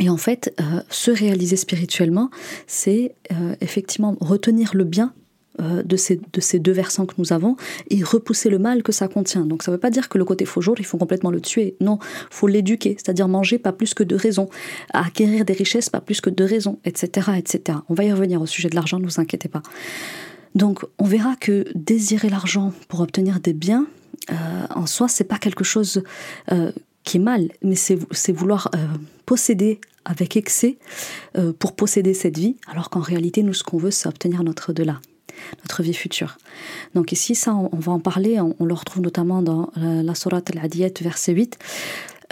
[0.00, 2.30] Et en fait, euh, se réaliser spirituellement,
[2.66, 5.12] c'est euh, effectivement retenir le bien
[5.60, 7.56] euh, de, ces, de ces deux versants que nous avons
[7.90, 9.44] et repousser le mal que ça contient.
[9.44, 11.40] Donc ça ne veut pas dire que le côté faux jour, il faut complètement le
[11.40, 11.76] tuer.
[11.80, 11.98] Non,
[12.30, 14.48] faut l'éduquer, c'est-à-dire manger pas plus que de raisons,
[14.92, 17.78] acquérir des richesses pas plus que de raisons, etc., etc.
[17.88, 19.62] On va y revenir au sujet de l'argent, ne vous inquiétez pas.
[20.54, 23.86] Donc on verra que désirer l'argent pour obtenir des biens,
[24.74, 26.02] en soi, c'est pas quelque chose
[27.08, 28.86] qui est mal, mais c'est vouloir euh,
[29.24, 30.76] posséder avec excès
[31.38, 34.74] euh, pour posséder cette vie, alors qu'en réalité, nous, ce qu'on veut, c'est obtenir notre
[34.74, 35.00] delà
[35.64, 36.38] notre vie future.
[36.94, 40.50] Donc ici, ça, on, va en parler, on, le retrouve notamment dans euh, la Sourate
[40.50, 41.58] al-Adiyat, verset 8.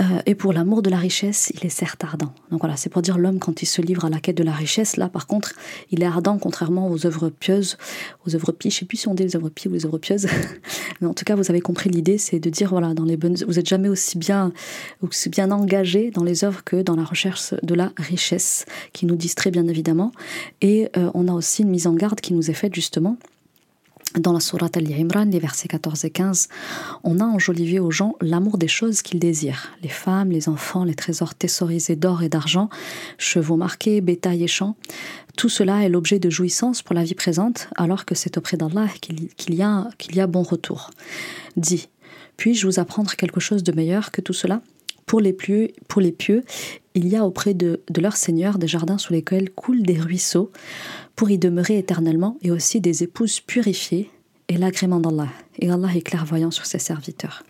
[0.00, 2.32] Euh, et pour l'amour de la richesse, il est certes ardent.
[2.50, 4.52] Donc voilà, c'est pour dire l'homme quand il se livre à la quête de la
[4.52, 5.52] richesse, là par contre,
[5.90, 7.78] il est ardent contrairement aux œuvres pieuses,
[8.26, 8.74] aux œuvres pieuses.
[8.74, 10.26] Je sais plus si on dit les œuvres pieuses ou les œuvres pieuses,
[11.00, 13.37] mais en tout cas, vous avez compris l'idée, c'est de dire voilà, dans les bonnes,
[13.46, 14.52] vous êtes jamais aussi bien,
[15.00, 19.16] aussi bien engagé dans les œuvres que dans la recherche de la richesse, qui nous
[19.16, 20.12] distrait bien évidemment.
[20.61, 23.16] Et euh, on a aussi une mise en garde qui nous est faite justement
[24.18, 26.48] dans la sourate Al-Imran, les versets 14 et 15,
[27.05, 29.72] on a enjolivé aux gens l'amour des choses qu'ils désirent.
[29.83, 32.68] Les femmes, les enfants, les trésors thésaurisés d'or et d'argent,
[33.18, 34.76] chevaux marqués, bétail et champs.
[35.37, 38.88] Tout cela est l'objet de jouissance pour la vie présente, alors que c'est auprès d'Allah
[39.00, 40.90] qu'il y, y a bon retour.
[41.57, 41.88] Dit,
[42.37, 44.61] puis-je vous apprendre quelque chose de meilleur que tout cela?
[45.07, 45.71] Pour les, pieux,
[46.95, 50.51] il y a auprès de, de leur Seigneur des jardins sous lesquels coulent des ruisseaux
[51.14, 54.11] pour y demeurer éternellement, et aussi des épouses purifiées
[54.49, 55.29] et l'agrément d'Allah.
[55.59, 57.45] Et Allah est clairvoyant sur ses serviteurs.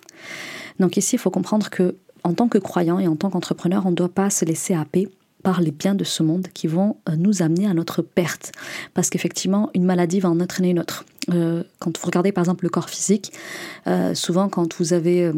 [0.78, 3.90] Donc ici, il faut comprendre que en tant que croyant et en tant qu'entrepreneur, on
[3.90, 5.08] ne doit pas se laisser happer
[5.42, 8.50] par les biens de ce monde qui vont euh, nous amener à notre perte.
[8.94, 11.04] Parce qu'effectivement, une maladie va en entraîner une autre.
[11.32, 13.32] Euh, quand vous regardez par exemple le corps physique,
[13.86, 15.32] euh, souvent quand vous avez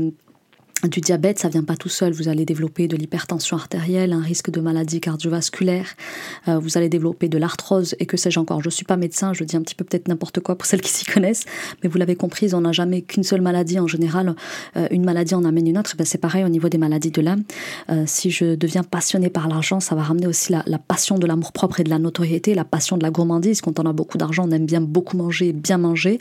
[0.85, 2.13] du diabète, ça vient pas tout seul.
[2.13, 5.87] Vous allez développer de l'hypertension artérielle, un risque de maladie cardiovasculaire.
[6.47, 8.63] Euh, vous allez développer de l'arthrose et que sais-je encore?
[8.63, 10.91] Je suis pas médecin, je dis un petit peu peut-être n'importe quoi pour celles qui
[10.91, 11.45] s'y connaissent,
[11.83, 14.37] mais vous l'avez compris, on n'a jamais qu'une seule maladie en général.
[14.77, 15.95] Euh, une maladie en amène une autre.
[15.99, 17.43] Ben, c'est pareil au niveau des maladies de l'âme.
[17.91, 21.27] Euh, si je deviens passionné par l'argent, ça va ramener aussi la, la passion de
[21.27, 23.63] l'amour propre et de la notoriété, la passion de la gourmandise.
[23.63, 26.21] Quand on a beaucoup d'argent, on aime bien beaucoup manger, bien manger,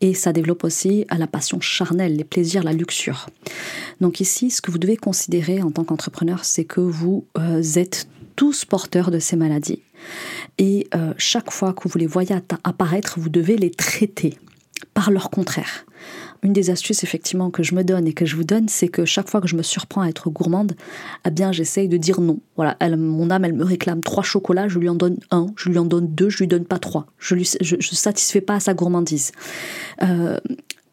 [0.00, 3.26] et ça développe aussi la passion charnelle, les plaisirs, la luxure.
[4.00, 8.08] Donc ici, ce que vous devez considérer en tant qu'entrepreneur, c'est que vous euh, êtes
[8.36, 9.82] tous porteurs de ces maladies.
[10.58, 14.38] Et euh, chaque fois que vous les voyez apparaître, vous devez les traiter
[14.94, 15.86] par leur contraire.
[16.42, 19.04] Une des astuces effectivement que je me donne et que je vous donne, c'est que
[19.04, 20.76] chaque fois que je me surprends à être gourmande,
[21.26, 22.38] eh bien j'essaye de dire non.
[22.56, 25.78] Voilà, mon âme, elle me réclame trois chocolats, je lui en donne un, je lui
[25.78, 27.06] en donne deux, je lui donne pas trois.
[27.18, 29.32] Je ne je satisfais pas à sa gourmandise.
[30.02, 30.38] Euh,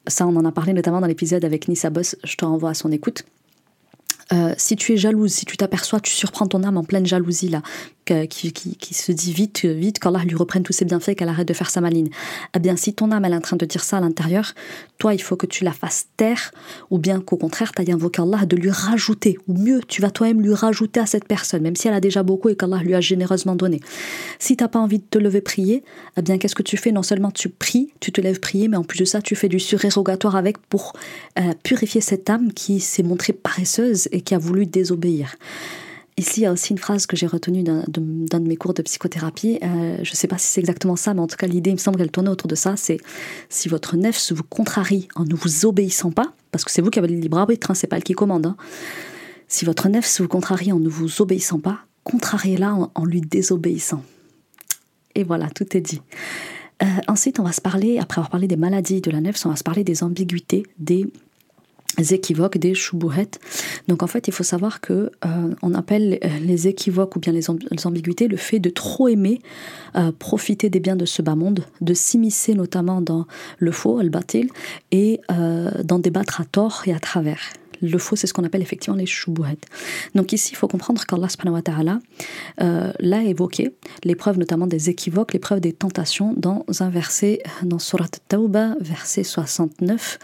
[0.08, 2.74] ça, on en a parlé notamment dans l'épisode avec Nissa Boss, je te renvoie à
[2.74, 3.24] son écoute.
[4.32, 7.50] Euh, si tu es jalouse, si tu t'aperçois, tu surprends ton âme en pleine jalousie
[7.50, 7.62] là,
[8.06, 11.54] qui, qui, se dit vite, vite qu'Allah lui reprenne tous ses bienfaits, qu'elle arrête de
[11.54, 12.10] faire sa maline.
[12.56, 14.54] Eh bien, si ton âme elle est en train de dire ça à l'intérieur,
[14.98, 16.52] toi, il faut que tu la fasses taire,
[16.90, 20.12] ou bien qu'au contraire, tu ailles invoqué Allah de lui rajouter, ou mieux, tu vas
[20.12, 22.96] toi-même lui rajouter à cette personne, même si elle a déjà beaucoup et qu'Allah lui
[22.96, 23.80] a généreusement donné.
[24.40, 25.84] Si t'as pas envie de te lever prier,
[26.18, 26.92] eh bien, qu'est-ce que tu fais?
[26.92, 29.50] Non seulement tu pries, tu te lèves prier, mais en plus de ça, tu fais
[29.50, 30.94] du surérogatoire avec pour
[31.40, 35.36] euh, purifier cette âme qui s'est montrée paresseuse et qui a voulu désobéir.
[36.16, 38.84] Ici, il y a aussi une phrase que j'ai retenue d'un de, mes cours de
[38.84, 39.58] psychothérapie.
[39.64, 41.74] Euh, je ne sais pas si c'est exactement ça, mais en tout cas, l'idée, il
[41.74, 42.76] me semble qu'elle tournait autour de ça.
[42.78, 42.98] C'est
[43.50, 47.00] si votre nef vous contrarie en ne vous obéissant pas, parce que c'est vous qui
[47.00, 48.46] avez le libre arbitre, hein, c'est pas elle qui commande.
[48.46, 48.56] Hein.
[49.48, 54.04] Si votre nef vous contrarie en ne vous obéissant pas, contrariez-la en, lui désobéissant.
[55.16, 56.02] Et voilà, tout est dit.
[56.84, 59.50] Euh, ensuite, on va se parler, après avoir parlé des maladies de la nef, on
[59.50, 61.08] va se parler des ambiguïtés, des
[62.00, 63.40] équivoques, des choubouettes.
[63.88, 67.50] Donc en fait, il faut savoir que euh, on appelle les équivoques ou bien les,
[67.50, 69.42] ambiguïtés le fait de trop aimer
[69.96, 73.28] euh, profiter des biens de ce bas monde, de s'immiscer notamment dans
[73.60, 74.50] le faux, le batil,
[74.92, 77.42] et euh, d'en débattre à tort et à travers.
[77.82, 79.66] Le faux, c'est ce qu'on appelle effectivement les choubouettes.
[80.16, 82.00] Donc ici, il faut comprendre qu'Allah subhanahu wa ta'ala
[83.00, 83.76] l'a évoqué,
[84.06, 90.18] l'épreuve notamment des équivoques, l'épreuve des tentations dans un verset, dans Surat Tauba, verset 69.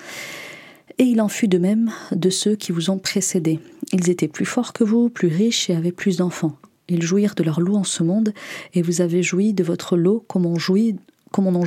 [1.00, 3.60] Et il en fut de même de ceux qui vous ont précédés.
[3.94, 6.58] Ils étaient plus forts que vous, plus riches et avaient plus d'enfants.
[6.90, 8.34] Ils jouirent de leur lot en ce monde,
[8.74, 10.98] et vous avez joui de votre lot comme on jouit
[11.32, 11.64] comme on en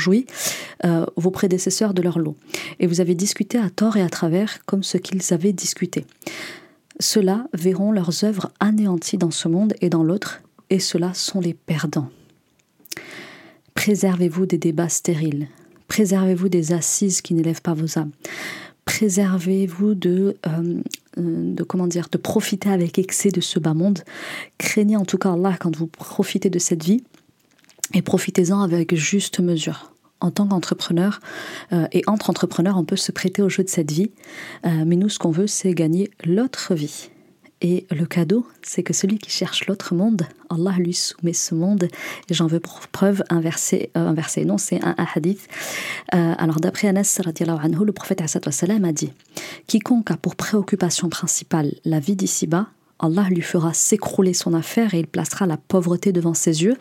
[0.84, 2.36] euh, vos prédécesseurs de leur lot.
[2.80, 6.04] Et vous avez discuté à tort et à travers comme ce qu'ils avaient discuté.
[7.00, 11.54] ceux-là verront leurs œuvres anéanties dans ce monde et dans l'autre, et ceux-là sont les
[11.54, 12.10] perdants.
[13.74, 15.48] Préservez-vous des débats stériles,
[15.88, 18.12] préservez-vous des assises qui n'élèvent pas vos âmes,
[18.84, 20.80] préservez-vous de, euh,
[21.16, 24.00] de comment dire, de profiter avec excès de ce bas monde.
[24.58, 27.04] Craignez en tout cas Allah quand vous profitez de cette vie
[27.94, 29.92] et profitez-en avec juste mesure.
[30.20, 31.20] En tant qu'entrepreneur
[31.72, 34.12] euh, et entre entrepreneurs, on peut se prêter au jeu de cette vie,
[34.64, 37.10] euh, mais nous, ce qu'on veut, c'est gagner l'autre vie.
[37.64, 41.84] Et le cadeau, c'est que celui qui cherche l'autre monde, Allah lui soumet ce monde.
[42.28, 45.46] Et j'en veux pour preuve un verset, euh, un verset non, c'est un, hadith.
[46.10, 49.12] alors d'après Anas, le prophète a dit
[49.68, 52.66] Quiconque a pour préoccupation principale la vie d'ici-bas,
[52.98, 56.76] Allah lui fera s'écrouler son affaire et il placera la pauvreté devant ses yeux,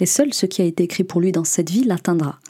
[0.00, 2.40] et seul ce qui a été écrit pour lui dans cette vie l'atteindra.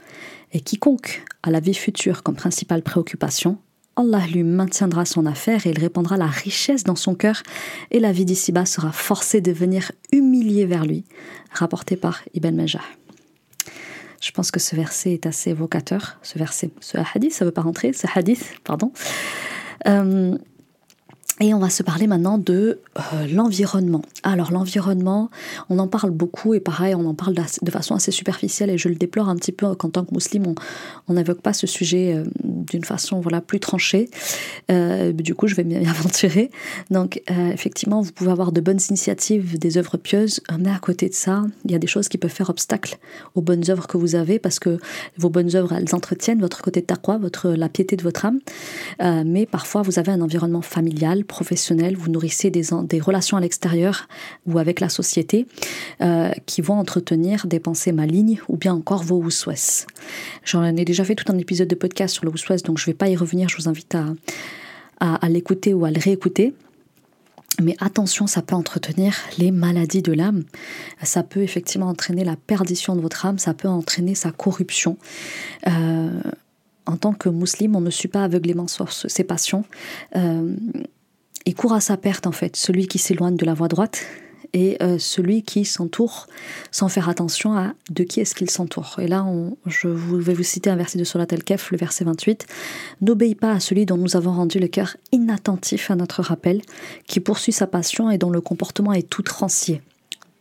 [0.52, 3.58] Et quiconque a la vie future comme principale préoccupation,
[3.96, 7.42] Allah lui maintiendra son affaire et il répandra la richesse dans son cœur,
[7.90, 11.04] et la vie d'ici-bas sera forcée de venir humilier vers lui,
[11.50, 12.82] rapporté par Ibn Majah.
[14.20, 17.54] Je pense que ce verset est assez évocateur, ce verset, ce hadith, ça ne veut
[17.54, 18.92] pas rentrer, ce hadith, pardon.
[19.86, 20.36] Euh,
[21.38, 24.00] et on va se parler maintenant de euh, l'environnement.
[24.22, 25.30] Alors l'environnement,
[25.68, 28.88] on en parle beaucoup et pareil, on en parle de façon assez superficielle et je
[28.88, 30.54] le déplore un petit peu qu'en tant que musulman,
[31.08, 34.08] on n'évoque pas ce sujet euh, d'une façon voilà plus tranchée.
[34.70, 36.50] Euh, du coup, je vais m'y aventurer.
[36.90, 41.14] Donc effectivement, vous pouvez avoir de bonnes initiatives, des œuvres pieuses, mais à côté de
[41.14, 42.98] ça, il y a des choses qui peuvent faire obstacle
[43.34, 44.78] aux bonnes œuvres que vous avez parce que
[45.18, 48.40] vos bonnes œuvres, elles entretiennent votre côté de taqwa, votre la piété de votre âme.
[49.26, 54.08] mais parfois, vous avez un environnement familial professionnel, vous nourrissez des, des relations à l'extérieur
[54.46, 55.46] ou avec la société
[56.00, 59.86] euh, qui vont entretenir des pensées malignes ou bien encore vos ouswes.
[60.44, 62.86] J'en ai déjà fait tout un épisode de podcast sur le ouswes, donc je ne
[62.86, 64.14] vais pas y revenir, je vous invite à,
[65.00, 66.54] à, l'écouter ou à le réécouter.
[67.62, 70.44] Mais attention, ça peut entretenir les maladies de l'âme.
[71.02, 73.38] Ça peut effectivement entraîner la perdition de votre âme.
[73.38, 74.98] Ça peut entraîner sa corruption.
[75.66, 76.20] Euh,
[76.86, 79.64] en tant que musulman, on ne suit pas aveuglément ses passions.
[80.16, 80.54] Euh,
[81.46, 84.04] il court à sa perte en fait, celui qui s'éloigne de la voie droite
[84.52, 86.26] et euh, celui qui s'entoure
[86.70, 88.96] sans faire attention à de qui est-ce qu'il s'entoure.
[89.00, 89.26] Et là,
[89.66, 92.46] je vais vous citer un verset de Surat al-Kaf, le verset 28.
[93.00, 96.62] N'obéis pas à celui dont nous avons rendu le cœur inattentif à notre rappel,
[97.06, 99.82] qui poursuit sa passion et dont le comportement est tout rancier.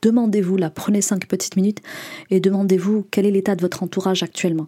[0.02, 1.82] Demandez-vous, là, prenez cinq petites minutes
[2.30, 4.68] et demandez-vous quel est l'état de votre entourage actuellement.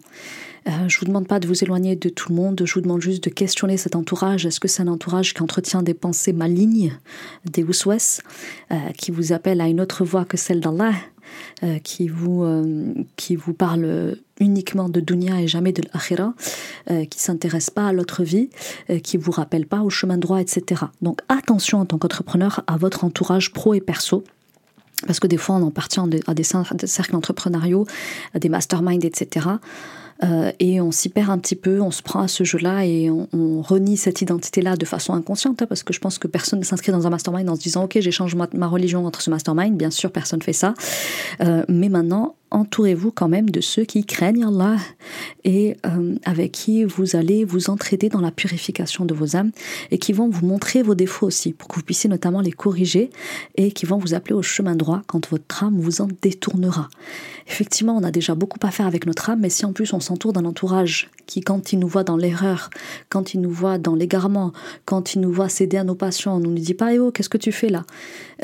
[0.66, 3.00] Euh, je vous demande pas de vous éloigner de tout le monde, je vous demande
[3.00, 4.44] juste de questionner cet entourage.
[4.44, 6.92] Est-ce que c'est un entourage qui entretient des pensées malignes,
[7.44, 8.20] des ouswes,
[8.70, 10.92] euh, qui vous appelle à une autre voie que celle d'Allah,
[11.62, 12.44] euh, qui, vous,
[13.16, 16.34] qui vous parle uniquement de dunya et jamais de l'akhira,
[17.10, 18.50] qui s'intéresse pas à l'autre vie,
[19.02, 20.82] qui vous rappelle pas au chemin droit, etc.
[21.02, 24.24] Donc attention en tant qu'entrepreneur à votre entourage pro et perso.
[25.06, 27.86] Parce que des fois, on en partit à des cercles entrepreneuriaux,
[28.34, 29.46] à des masterminds, etc.
[30.24, 33.08] Euh, et on s'y perd un petit peu, on se prend à ce jeu-là et
[33.10, 36.64] on, renie cette identité-là de façon inconsciente, hein, parce que je pense que personne ne
[36.64, 39.76] s'inscrit dans un mastermind en se disant ok j'échange ma, ma religion entre ce mastermind,
[39.76, 40.74] bien sûr personne fait ça,
[41.40, 44.76] euh, mais maintenant entourez-vous quand même de ceux qui craignent Allah
[45.44, 49.50] et euh, avec qui vous allez vous entraider dans la purification de vos âmes
[49.90, 53.10] et qui vont vous montrer vos défauts aussi pour que vous puissiez notamment les corriger
[53.56, 56.88] et qui vont vous appeler au chemin droit quand votre âme vous en détournera.
[57.46, 60.00] Effectivement, on a déjà beaucoup à faire avec notre âme, mais si en plus on
[60.00, 62.70] s'entoure d'un entourage qui, quand il nous voit dans l'erreur,
[63.08, 64.52] quand il nous voit dans l'égarement,
[64.84, 67.10] quand il nous voit céder à nos passions, on ne nous dit pas eh oh,
[67.10, 67.84] qu'est-ce que tu fais là?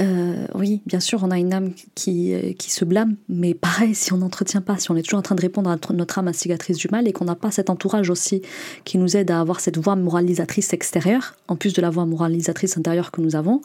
[0.00, 3.93] Euh, Oui, bien sûr, on a une âme qui, euh, qui se blâme, mais pareil,
[3.94, 6.28] si on n'entretient pas, si on est toujours en train de répondre à notre âme
[6.28, 8.42] instigatrice du mal et qu'on n'a pas cet entourage aussi
[8.84, 12.76] qui nous aide à avoir cette voix moralisatrice extérieure, en plus de la voix moralisatrice
[12.76, 13.62] intérieure que nous avons,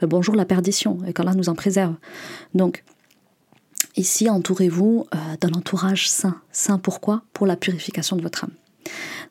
[0.00, 1.94] ben bonjour la perdition, et qu'Allah nous en préserve.
[2.54, 2.84] Donc,
[3.96, 6.40] Ici, entourez-vous euh, d'un entourage sain.
[6.52, 7.22] Sain pourquoi?
[7.32, 8.52] Pour la purification de votre âme.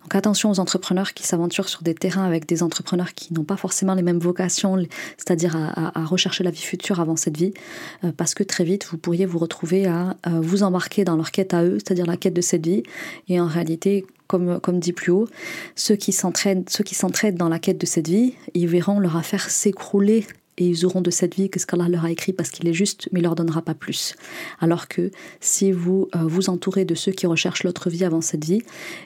[0.09, 3.57] Donc attention aux entrepreneurs qui s'aventurent sur des terrains avec des entrepreneurs qui n'ont pas
[3.57, 4.75] forcément les mêmes vocations,
[5.17, 7.53] c'est-à-dire à, rechercher la vie future avant cette vie,
[8.03, 11.53] euh, parce que très vite, vous pourriez vous retrouver à vous embarquer dans leur quête
[11.53, 12.81] à eux, c'est-à-dire la quête de cette vie,
[13.27, 15.27] et en réalité, comme, comme dit plus haut,
[15.75, 16.65] ceux qui s'entraident
[17.37, 20.25] dans la quête de cette vie, ils verront leur affaire s'écrouler
[20.59, 22.73] et ils auront de cette vie que ce qu'Allah leur a écrit parce qu'il est
[22.73, 24.15] juste, mais il leur donnera pas plus.
[24.59, 28.45] Alors que si vous euh, vous entourez de ceux qui recherchent l'autre vie avant cette
[28.45, 28.61] vie,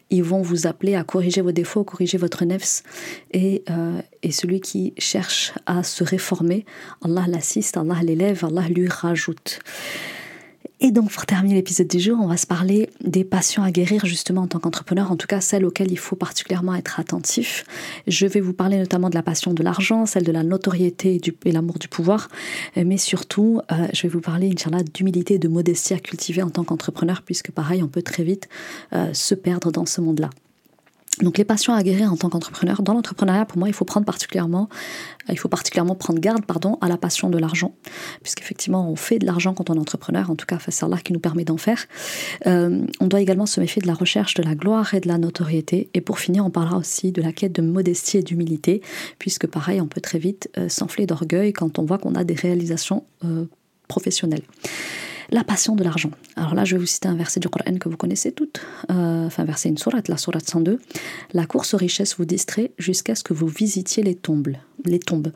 [0.10, 2.84] ils vont vous appeler à corriger vos défauts, corriger votre nefs,
[3.32, 6.66] et, euh, et celui qui cherche à se réformer,
[7.04, 9.60] Allah l'assiste, Allah l'élève, Allah lui rajoute.
[10.86, 14.06] Et donc, pour terminer l'épisode du jour, on va se parler des passions à guérir
[14.06, 17.64] justement en tant qu'entrepreneur, en tout cas celles auxquelles il faut particulièrement être attentif.
[18.06, 21.52] Je vais vous parler notamment de la passion de l'argent, celle de la notoriété et,
[21.54, 22.28] l'amour du pouvoir,
[22.76, 26.50] mais surtout, euh, je vais vous parler, Inch'Allah, d'humilité et de modestie à cultiver en
[26.50, 28.50] tant qu'entrepreneur, puisque pareil, on peut très vite
[28.92, 30.32] euh, se perdre dans ce monde-là.
[31.22, 34.06] Donc les passions à guérir en tant qu'entrepreneur, dans l'entrepreneuriat, pour moi, il faut prendre
[34.06, 34.68] particulièrement,
[35.30, 37.76] il faut particulièrement prendre garde, pardon, à la passion de l'argent,
[38.24, 40.32] puisqu'effectivement, on fait de l'argent quand on est entrepreneur.
[40.32, 41.86] En tout cas, c'est Allah qui nous permet d'en faire.
[42.48, 45.20] Euh, on doit également se méfier de la recherche de la gloire et de la
[45.20, 45.90] notoriété.
[45.94, 48.82] Et pour finir, on parlera aussi de la quête de modestie et d'humilité,
[49.20, 52.34] puisque pareil, on peut très vite euh, s'enfler d'orgueil quand on voit qu'on a des
[52.34, 53.46] réalisations euh,
[53.88, 54.44] professionnelles.
[55.32, 56.12] La passion de l'argent.
[56.36, 59.26] Alors là, je vais vous citer un verset du Coran que vous connaissez toutes, euh,
[59.26, 60.80] enfin verset une sourate, la sourate 102.
[61.34, 64.54] La course aux richesses vous distrait jusqu'à ce que vous visitiez les tombes,
[64.86, 65.32] les tombes.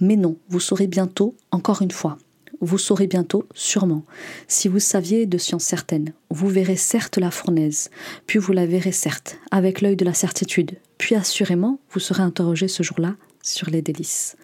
[0.00, 2.18] Mais non, vous saurez bientôt, encore une fois,
[2.62, 4.04] vous saurez bientôt, sûrement.
[4.46, 7.90] Si vous saviez de science certaine, vous verrez certes la fournaise,
[8.26, 12.68] puis vous la verrez certes, avec l'œil de la certitude, puis assurément, vous serez interrogé
[12.68, 14.36] ce jour-là sur les délices.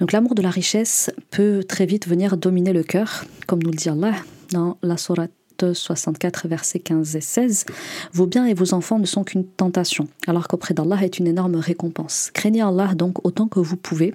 [0.00, 3.76] Donc l'amour de la richesse peut très vite venir dominer le cœur, comme nous le
[3.76, 4.14] dit Allah
[4.50, 5.30] dans la Sourate
[5.72, 7.64] 64, versets 15 et 16.
[8.12, 11.56] Vos biens et vos enfants ne sont qu'une tentation, alors qu'auprès d'Allah est une énorme
[11.56, 12.30] récompense.
[12.34, 14.14] Craignez Allah donc autant que vous pouvez.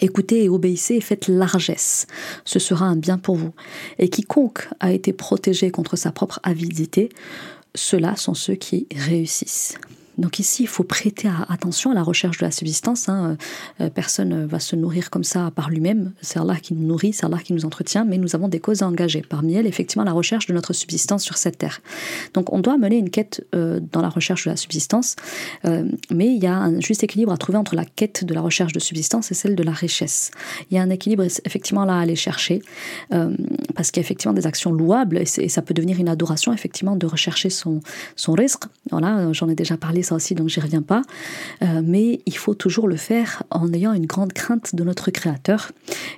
[0.00, 2.06] Écoutez et obéissez et faites largesse.
[2.44, 3.52] Ce sera un bien pour vous.
[3.98, 7.10] Et quiconque a été protégé contre sa propre avidité,
[7.74, 9.76] ceux-là sont ceux qui réussissent.
[10.18, 13.08] Donc ici, il faut prêter attention à la recherche de la subsistance.
[13.08, 13.36] Hein.
[13.80, 16.12] Euh, personne ne va se nourrir comme ça par lui-même.
[16.20, 18.82] C'est Allah qui nous nourrit, c'est Allah qui nous entretient, mais nous avons des causes
[18.82, 19.22] à engager.
[19.26, 21.80] Parmi elles, effectivement, la recherche de notre subsistance sur cette terre.
[22.34, 25.16] Donc on doit mener une quête euh, dans la recherche de la subsistance,
[25.64, 28.40] euh, mais il y a un juste équilibre à trouver entre la quête de la
[28.40, 30.30] recherche de subsistance et celle de la richesse.
[30.70, 32.60] Il y a un équilibre effectivement là à aller chercher,
[33.10, 36.96] parce qu'il y a effectivement des actions louables, et, ça peut devenir une adoration effectivement
[36.96, 37.80] de rechercher son,
[38.16, 38.64] son risque.
[38.90, 41.02] Voilà, j'en ai déjà parlé ça aussi, donc j'y reviens pas.
[41.62, 45.72] Euh, mais il faut toujours le faire en ayant une grande crainte de notre Créateur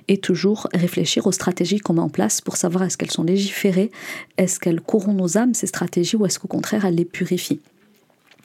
[0.07, 3.91] et toujours réfléchir aux stratégies qu'on met en place pour savoir est-ce qu'elles sont légiférées,
[4.37, 7.59] est-ce qu'elles corrompent nos âmes, ces stratégies, ou est-ce qu'au contraire elles les purifient.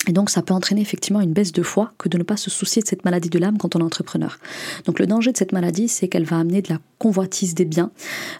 [0.09, 2.49] Et donc ça peut entraîner effectivement une baisse de foi que de ne pas se
[2.49, 4.39] soucier de cette maladie de l'âme quand on est entrepreneur.
[4.87, 7.91] Donc le danger de cette maladie, c'est qu'elle va amener de la convoitise des biens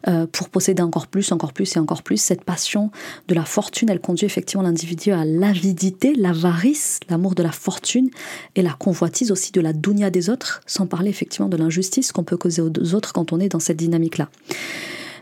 [0.09, 2.17] euh, pour posséder encore plus, encore plus et encore plus.
[2.17, 2.91] Cette passion
[3.29, 8.09] de la fortune, elle conduit effectivement l'individu à l'avidité, l'avarice, l'amour de la fortune
[8.57, 12.25] et la convoitise aussi de la dounia des autres, sans parler effectivement de l'injustice qu'on
[12.25, 14.31] peut causer aux autres quand on est dans cette dynamique-là.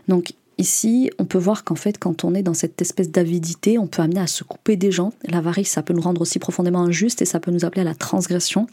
[0.07, 3.87] Donc Ici, on peut voir qu'en fait, quand on est dans cette espèce d'avidité, on
[3.87, 5.13] peut amener à se couper des gens.
[5.23, 7.95] L'avarice, ça peut nous rendre aussi profondément injuste et ça peut nous appeler à la
[7.95, 8.67] transgression.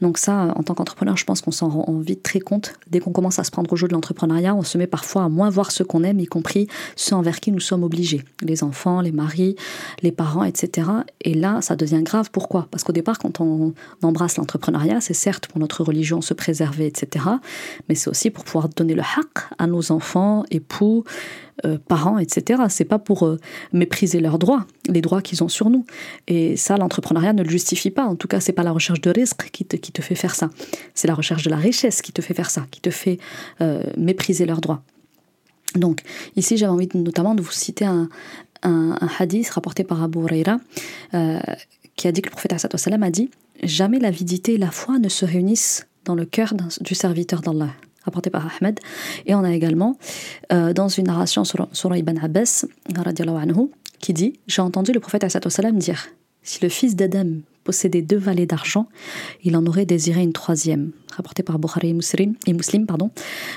[0.00, 2.74] Donc ça, en tant qu'entrepreneur, je pense qu'on s'en rend vite très compte.
[2.90, 5.28] Dès qu'on commence à se prendre au jeu de l'entrepreneuriat, on se met parfois à
[5.28, 8.24] moins voir ce qu'on aime, y compris ceux envers qui nous sommes obligés.
[8.42, 9.54] Les enfants, les maris,
[10.02, 10.88] les parents, etc.
[11.20, 12.30] Et là, ça devient grave.
[12.32, 12.66] Pourquoi?
[12.72, 17.26] Parce qu'au départ, quand on embrasse l'entrepreneuriat, c'est certes pour notre religion se préserver, etc.
[17.88, 21.04] Mais c'est aussi pour pouvoir donner le haq à nos enfants, époux,
[21.64, 22.62] euh, parents, etc.
[22.68, 23.38] C'est pas pour euh,
[23.72, 25.84] mépriser leurs droits, les droits qu'ils ont sur nous.
[26.26, 28.04] Et ça, l'entrepreneuriat ne le justifie pas.
[28.04, 30.34] En tout cas, c'est pas la recherche de risque qui te, qui te fait faire
[30.34, 30.50] ça.
[30.94, 33.18] C'est la recherche de la richesse qui te fait faire ça, qui te fait
[33.60, 34.82] euh, mépriser leurs droits.
[35.74, 36.02] Donc,
[36.36, 38.08] ici, j'avais envie notamment de vous citer un,
[38.62, 40.58] un, hadith rapporté par Abu Huraira
[41.96, 43.30] qui a dit que le prophète a dit
[43.62, 47.70] Jamais l'avidité et la foi ne se réunissent dans le cœur du serviteur d'Allah
[48.08, 48.80] rapporté par Ahmed.
[49.26, 49.96] Et on a également,
[50.52, 52.64] euh, dans une narration sur, Ibn Abbas,
[54.00, 55.24] qui dit J'ai entendu le prophète
[55.78, 56.08] dire
[56.42, 58.88] Si le fils d'Adam possédait deux vallées d'argent,
[59.44, 63.10] il en aurait désiré une troisième rapporté par Bukhari et Muslim, et pardon.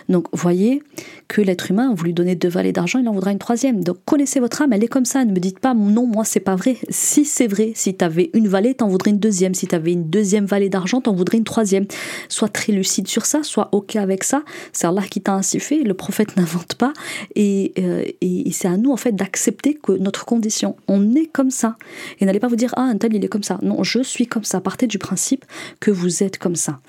[0.10, 0.84] Donc voyez
[1.28, 3.84] que l'être humain a voulu donner deux vallées d'argent, il en voudra une troisième.
[3.84, 5.24] Donc connaissez votre âme, elle est comme ça.
[5.24, 6.78] Ne me dites pas non, moi c'est pas vrai.
[6.90, 9.54] Si c'est vrai, si tu avais une vallée, t'en voudrais une deuxième.
[9.54, 11.86] Si tu avais une deuxième vallée d'argent, t'en voudrais une troisième.
[12.28, 14.44] Sois très lucide sur ça, sois ok avec ça.
[14.74, 15.84] C'est Allah qui t'a ainsi fait.
[15.84, 16.94] Le prophète n'invente pas
[17.36, 21.52] et, euh, et c'est à nous en fait d'accepter que notre condition, on est comme
[21.52, 21.78] ça.
[22.20, 23.60] Et n'allez pas vous dire ah un tel il est comme ça.
[23.62, 24.62] Non, je suis comme ça.
[24.62, 25.46] Partez du principe
[25.80, 26.80] que vous êtes comme ça.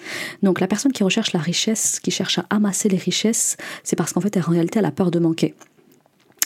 [0.42, 4.12] Donc la personne qui recherche la richesse, qui cherche à amasser les richesses, c'est parce
[4.12, 5.55] qu'en fait, en réalité, elle a peur de manquer.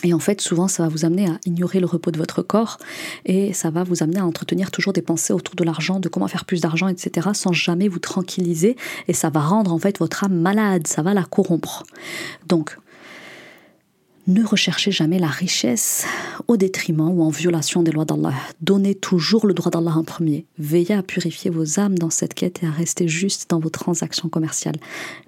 [0.04, 2.78] Et en fait, souvent, ça va vous amener à ignorer le repos de votre corps
[3.24, 6.28] et ça va vous amener à entretenir toujours des pensées autour de l'argent, de comment
[6.28, 8.76] faire plus d'argent, etc., sans jamais vous tranquilliser.
[9.08, 11.82] Et ça va rendre en fait votre âme malade, ça va la corrompre.
[12.46, 12.76] Donc,
[14.26, 16.04] ne recherchez jamais la richesse
[16.48, 18.34] au détriment ou en violation des lois d'Allah.
[18.60, 20.46] Donnez toujours le droit d'Allah en premier.
[20.58, 24.28] Veillez à purifier vos âmes dans cette quête et à rester juste dans vos transactions
[24.28, 24.78] commerciales.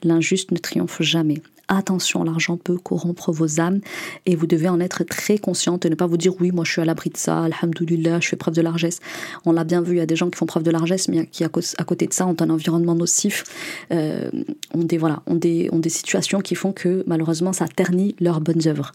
[0.03, 1.42] L'injuste ne triomphe jamais.
[1.68, 3.80] Attention, l'argent peut corrompre vos âmes
[4.26, 6.72] et vous devez en être très consciente et ne pas vous dire oui, moi je
[6.72, 9.00] suis à l'abri de ça, alhamdoulilah, je fais preuve de largesse.
[9.44, 11.26] On l'a bien vu, il y a des gens qui font preuve de largesse, mais
[11.26, 13.44] qui à côté de ça ont un environnement nocif,
[13.92, 14.30] euh,
[14.74, 18.40] ont, des, voilà, ont, des, ont des situations qui font que malheureusement ça ternit leurs
[18.40, 18.92] bonnes œuvres.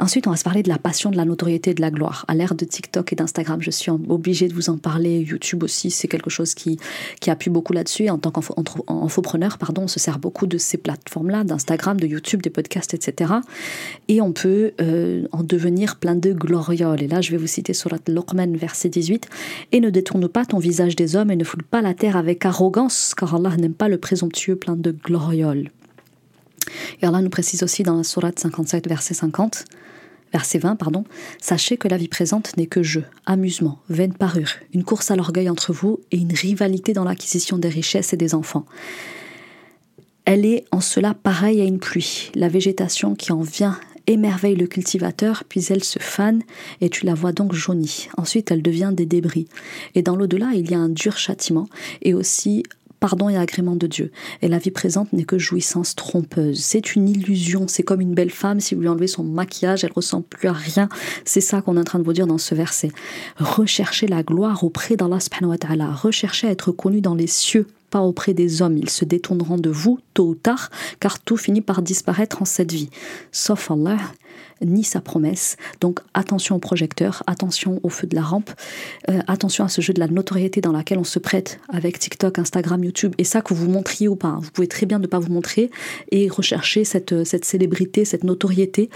[0.00, 2.24] Ensuite, on va se parler de la passion, de la notoriété de la gloire.
[2.26, 5.20] À l'ère de TikTok et d'Instagram, je suis obligée de vous en parler.
[5.20, 6.80] YouTube aussi, c'est quelque chose qui,
[7.20, 8.10] qui appuie beaucoup là-dessus.
[8.10, 12.50] En tant qu'infopreneur, pardon, on se sert beaucoup de ces plateformes-là, d'Instagram, de YouTube, des
[12.50, 13.34] podcasts, etc.
[14.08, 17.02] Et on peut euh, en devenir plein de glorioles.
[17.02, 19.28] Et là, je vais vous citer Surat Luqman, verset 18.
[19.70, 22.44] Et ne détourne pas ton visage des hommes et ne foule pas la terre avec
[22.44, 25.70] arrogance, car Allah n'aime pas le présomptueux plein de glorioles.
[27.00, 29.64] Et Allah nous précise aussi dans la Sourate 57, verset 50,
[30.32, 31.04] verset 20, pardon,
[31.40, 35.48] Sachez que la vie présente n'est que jeu, amusement, vaine parure, une course à l'orgueil
[35.48, 38.66] entre vous et une rivalité dans l'acquisition des richesses et des enfants.
[40.24, 42.30] Elle est en cela pareille à une pluie.
[42.34, 46.42] La végétation qui en vient émerveille le cultivateur, puis elle se fane
[46.80, 48.08] et tu la vois donc jaunie.
[48.16, 49.48] Ensuite, elle devient des débris.
[49.94, 51.68] Et dans l'au-delà, il y a un dur châtiment
[52.02, 52.62] et aussi
[53.04, 54.10] pardon et agrément de Dieu.
[54.40, 56.58] Et la vie présente n'est que jouissance trompeuse.
[56.58, 57.68] C'est une illusion.
[57.68, 60.54] C'est comme une belle femme, si vous lui enlevez son maquillage, elle ressemble plus à
[60.54, 60.88] rien.
[61.26, 62.92] C'est ça qu'on est en train de vous dire dans ce verset.
[63.36, 65.92] Recherchez la gloire auprès d'Allah subhanahu wa ta'ala.
[65.92, 67.66] Recherchez à être connu dans les cieux
[68.00, 70.70] auprès des hommes, ils se détourneront de vous tôt ou tard,
[71.00, 72.90] car tout finit par disparaître en cette vie.
[73.32, 73.98] Sauf Allah,
[74.62, 75.56] ni sa promesse.
[75.80, 78.50] Donc attention au projecteur, attention au feu de la rampe,
[79.10, 82.38] euh, attention à ce jeu de la notoriété dans laquelle on se prête avec TikTok,
[82.38, 84.38] Instagram, YouTube, et ça que vous montriez ou pas.
[84.40, 85.70] Vous pouvez très bien ne pas vous montrer
[86.10, 88.90] et rechercher cette, cette célébrité, cette notoriété.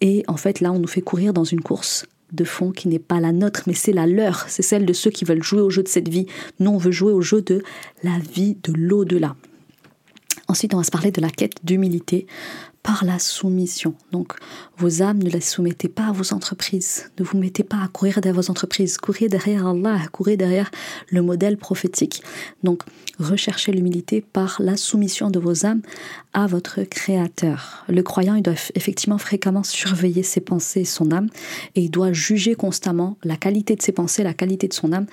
[0.00, 2.98] Et en fait, là, on nous fait courir dans une course de fond qui n'est
[2.98, 5.70] pas la nôtre, mais c'est la leur, c'est celle de ceux qui veulent jouer au
[5.70, 6.26] jeu de cette vie.
[6.60, 7.62] Nous, on veut jouer au jeu de
[8.02, 9.36] la vie de l'au-delà.
[10.48, 12.26] Ensuite, on va se parler de la quête d'humilité
[12.82, 13.94] par la soumission.
[14.12, 14.34] Donc,
[14.76, 17.10] vos âmes, ne les soumettez pas à vos entreprises.
[17.18, 18.96] Ne vous mettez pas à courir derrière vos entreprises.
[18.98, 20.70] Courez derrière Allah, courez derrière
[21.10, 22.22] le modèle prophétique.
[22.62, 22.82] Donc,
[23.18, 25.82] recherchez l'humilité par la soumission de vos âmes
[26.32, 27.84] à votre Créateur.
[27.88, 31.28] Le croyant, il doit effectivement fréquemment surveiller ses pensées et son âme,
[31.74, 35.06] et il doit juger constamment la qualité de ses pensées, la qualité de son âme,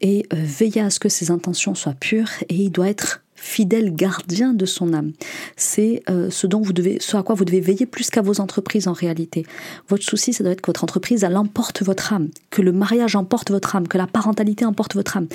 [0.00, 3.94] et euh, veiller à ce que ses intentions soient pures, et il doit être fidèle
[3.94, 5.12] gardien de son âme.
[5.58, 8.40] C'est euh, ce dont vous devez, ce à quoi vous devez veiller plus qu'à vos
[8.40, 9.44] entreprises en réalité.
[9.88, 13.16] Votre souci, ça doit être que votre entreprise, elle emporte votre âme, que le mariage
[13.16, 15.26] emporte votre âme, que la parentalité emporte votre âme.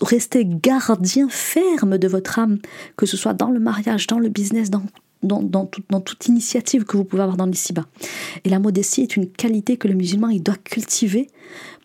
[0.00, 2.58] Restez gardien ferme de votre âme,
[2.96, 4.82] que ce soit dans le mariage, dans le business, dans
[5.24, 7.86] dans, dans, dans, toute initiative que vous pouvez avoir dans l'ici-bas.
[8.44, 11.28] Et la modestie est une qualité que le musulman il doit cultiver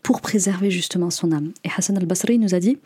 [0.04, 1.52] pour préserver justement son âme.
[1.64, 2.78] Et Hassan al-Basri nous a dit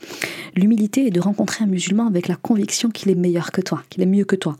[0.55, 4.03] L'humilité est de rencontrer un musulman avec la conviction qu'il est meilleur que toi, qu'il
[4.03, 4.57] est mieux que toi.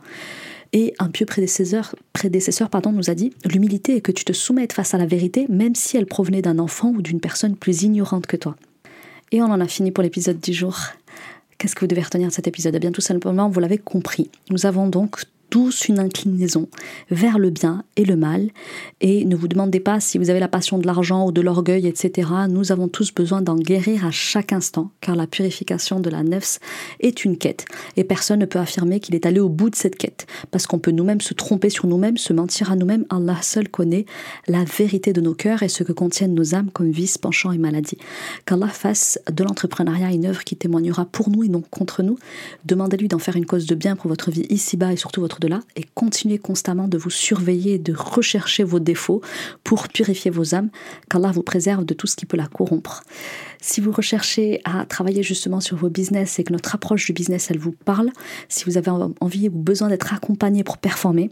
[0.72, 4.72] Et un pieux prédécesseur, prédécesseur pardon, nous a dit L'humilité est que tu te soumettes
[4.72, 8.26] face à la vérité, même si elle provenait d'un enfant ou d'une personne plus ignorante
[8.26, 8.56] que toi.
[9.30, 10.76] Et on en a fini pour l'épisode du jour.
[11.58, 12.74] Qu'est-ce que vous devez retenir de cet épisode?
[12.74, 14.30] Eh bien, tout simplement, vous l'avez compris.
[14.50, 16.68] Nous avons donc tous une inclinaison
[17.10, 18.50] vers le bien et le mal.
[19.00, 21.86] Et ne vous demandez pas si vous avez la passion de l'argent ou de l'orgueil,
[21.86, 22.28] etc.
[22.48, 26.58] Nous avons tous besoin d'en guérir à chaque instant, car la purification de la nefs
[27.00, 27.64] est une quête.
[27.96, 30.78] Et personne ne peut affirmer qu'il est allé au bout de cette quête, parce qu'on
[30.78, 33.06] peut nous-mêmes se tromper sur nous-mêmes, se mentir à nous-mêmes.
[33.10, 34.06] Allah seul connaît
[34.48, 37.58] la vérité de nos cœurs et ce que contiennent nos âmes comme vices, penchants et
[37.58, 37.98] maladies.
[38.46, 42.18] Qu'Allah fasse de l'entrepreneuriat une œuvre qui témoignera pour nous et non contre nous.
[42.64, 45.60] Demandez-lui d'en faire une cause de bien pour votre vie ici-bas et surtout votre là
[45.76, 49.20] et continuez constamment de vous surveiller de rechercher vos défauts
[49.62, 50.70] pour purifier vos âmes,
[51.10, 53.02] qu'Allah vous préserve de tout ce qui peut la corrompre.
[53.60, 57.50] Si vous recherchez à travailler justement sur vos business et que notre approche du business,
[57.50, 58.10] elle vous parle,
[58.48, 61.30] si vous avez envie ou besoin d'être accompagné pour performer,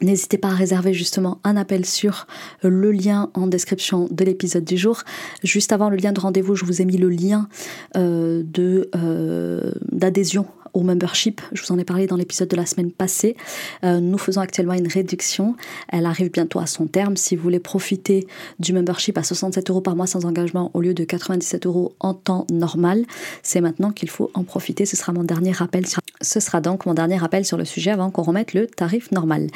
[0.00, 2.28] N'hésitez pas à réserver justement un appel sur
[2.62, 5.02] le lien en description de l'épisode du jour.
[5.42, 7.48] Juste avant le lien de rendez-vous, je vous ai mis le lien
[7.96, 11.40] euh, de euh, d'adhésion au membership.
[11.52, 13.36] Je vous en ai parlé dans l'épisode de la semaine passée.
[13.84, 15.56] Euh, nous faisons actuellement une réduction.
[15.88, 17.16] Elle arrive bientôt à son terme.
[17.16, 18.26] Si vous voulez profiter
[18.58, 22.14] du membership à 67 euros par mois sans engagement au lieu de 97 euros en
[22.14, 23.04] temps normal,
[23.42, 24.86] c'est maintenant qu'il faut en profiter.
[24.86, 25.86] Ce sera mon dernier rappel.
[25.86, 26.00] Sur...
[26.20, 29.48] Ce sera donc mon dernier rappel sur le sujet avant qu'on remette le tarif normal.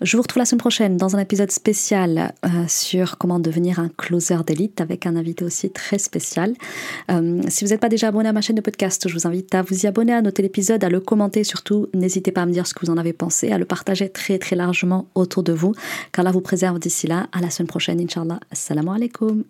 [0.00, 3.88] Je vous retrouve la semaine prochaine dans un épisode spécial euh, sur comment devenir un
[3.88, 6.54] closer d'élite avec un invité aussi très spécial.
[7.10, 9.54] Euh, si vous n'êtes pas déjà abonné à ma chaîne de podcast, je vous invite
[9.54, 10.42] à vous y abonner, à noter
[10.82, 11.88] à le commenter surtout.
[11.94, 14.38] N'hésitez pas à me dire ce que vous en avez pensé, à le partager très
[14.38, 15.74] très largement autour de vous.
[16.12, 17.28] Qu'Allah vous préserve d'ici là.
[17.32, 18.40] À la semaine prochaine, Inch'Allah.
[18.50, 19.44] Assalamu alaikum.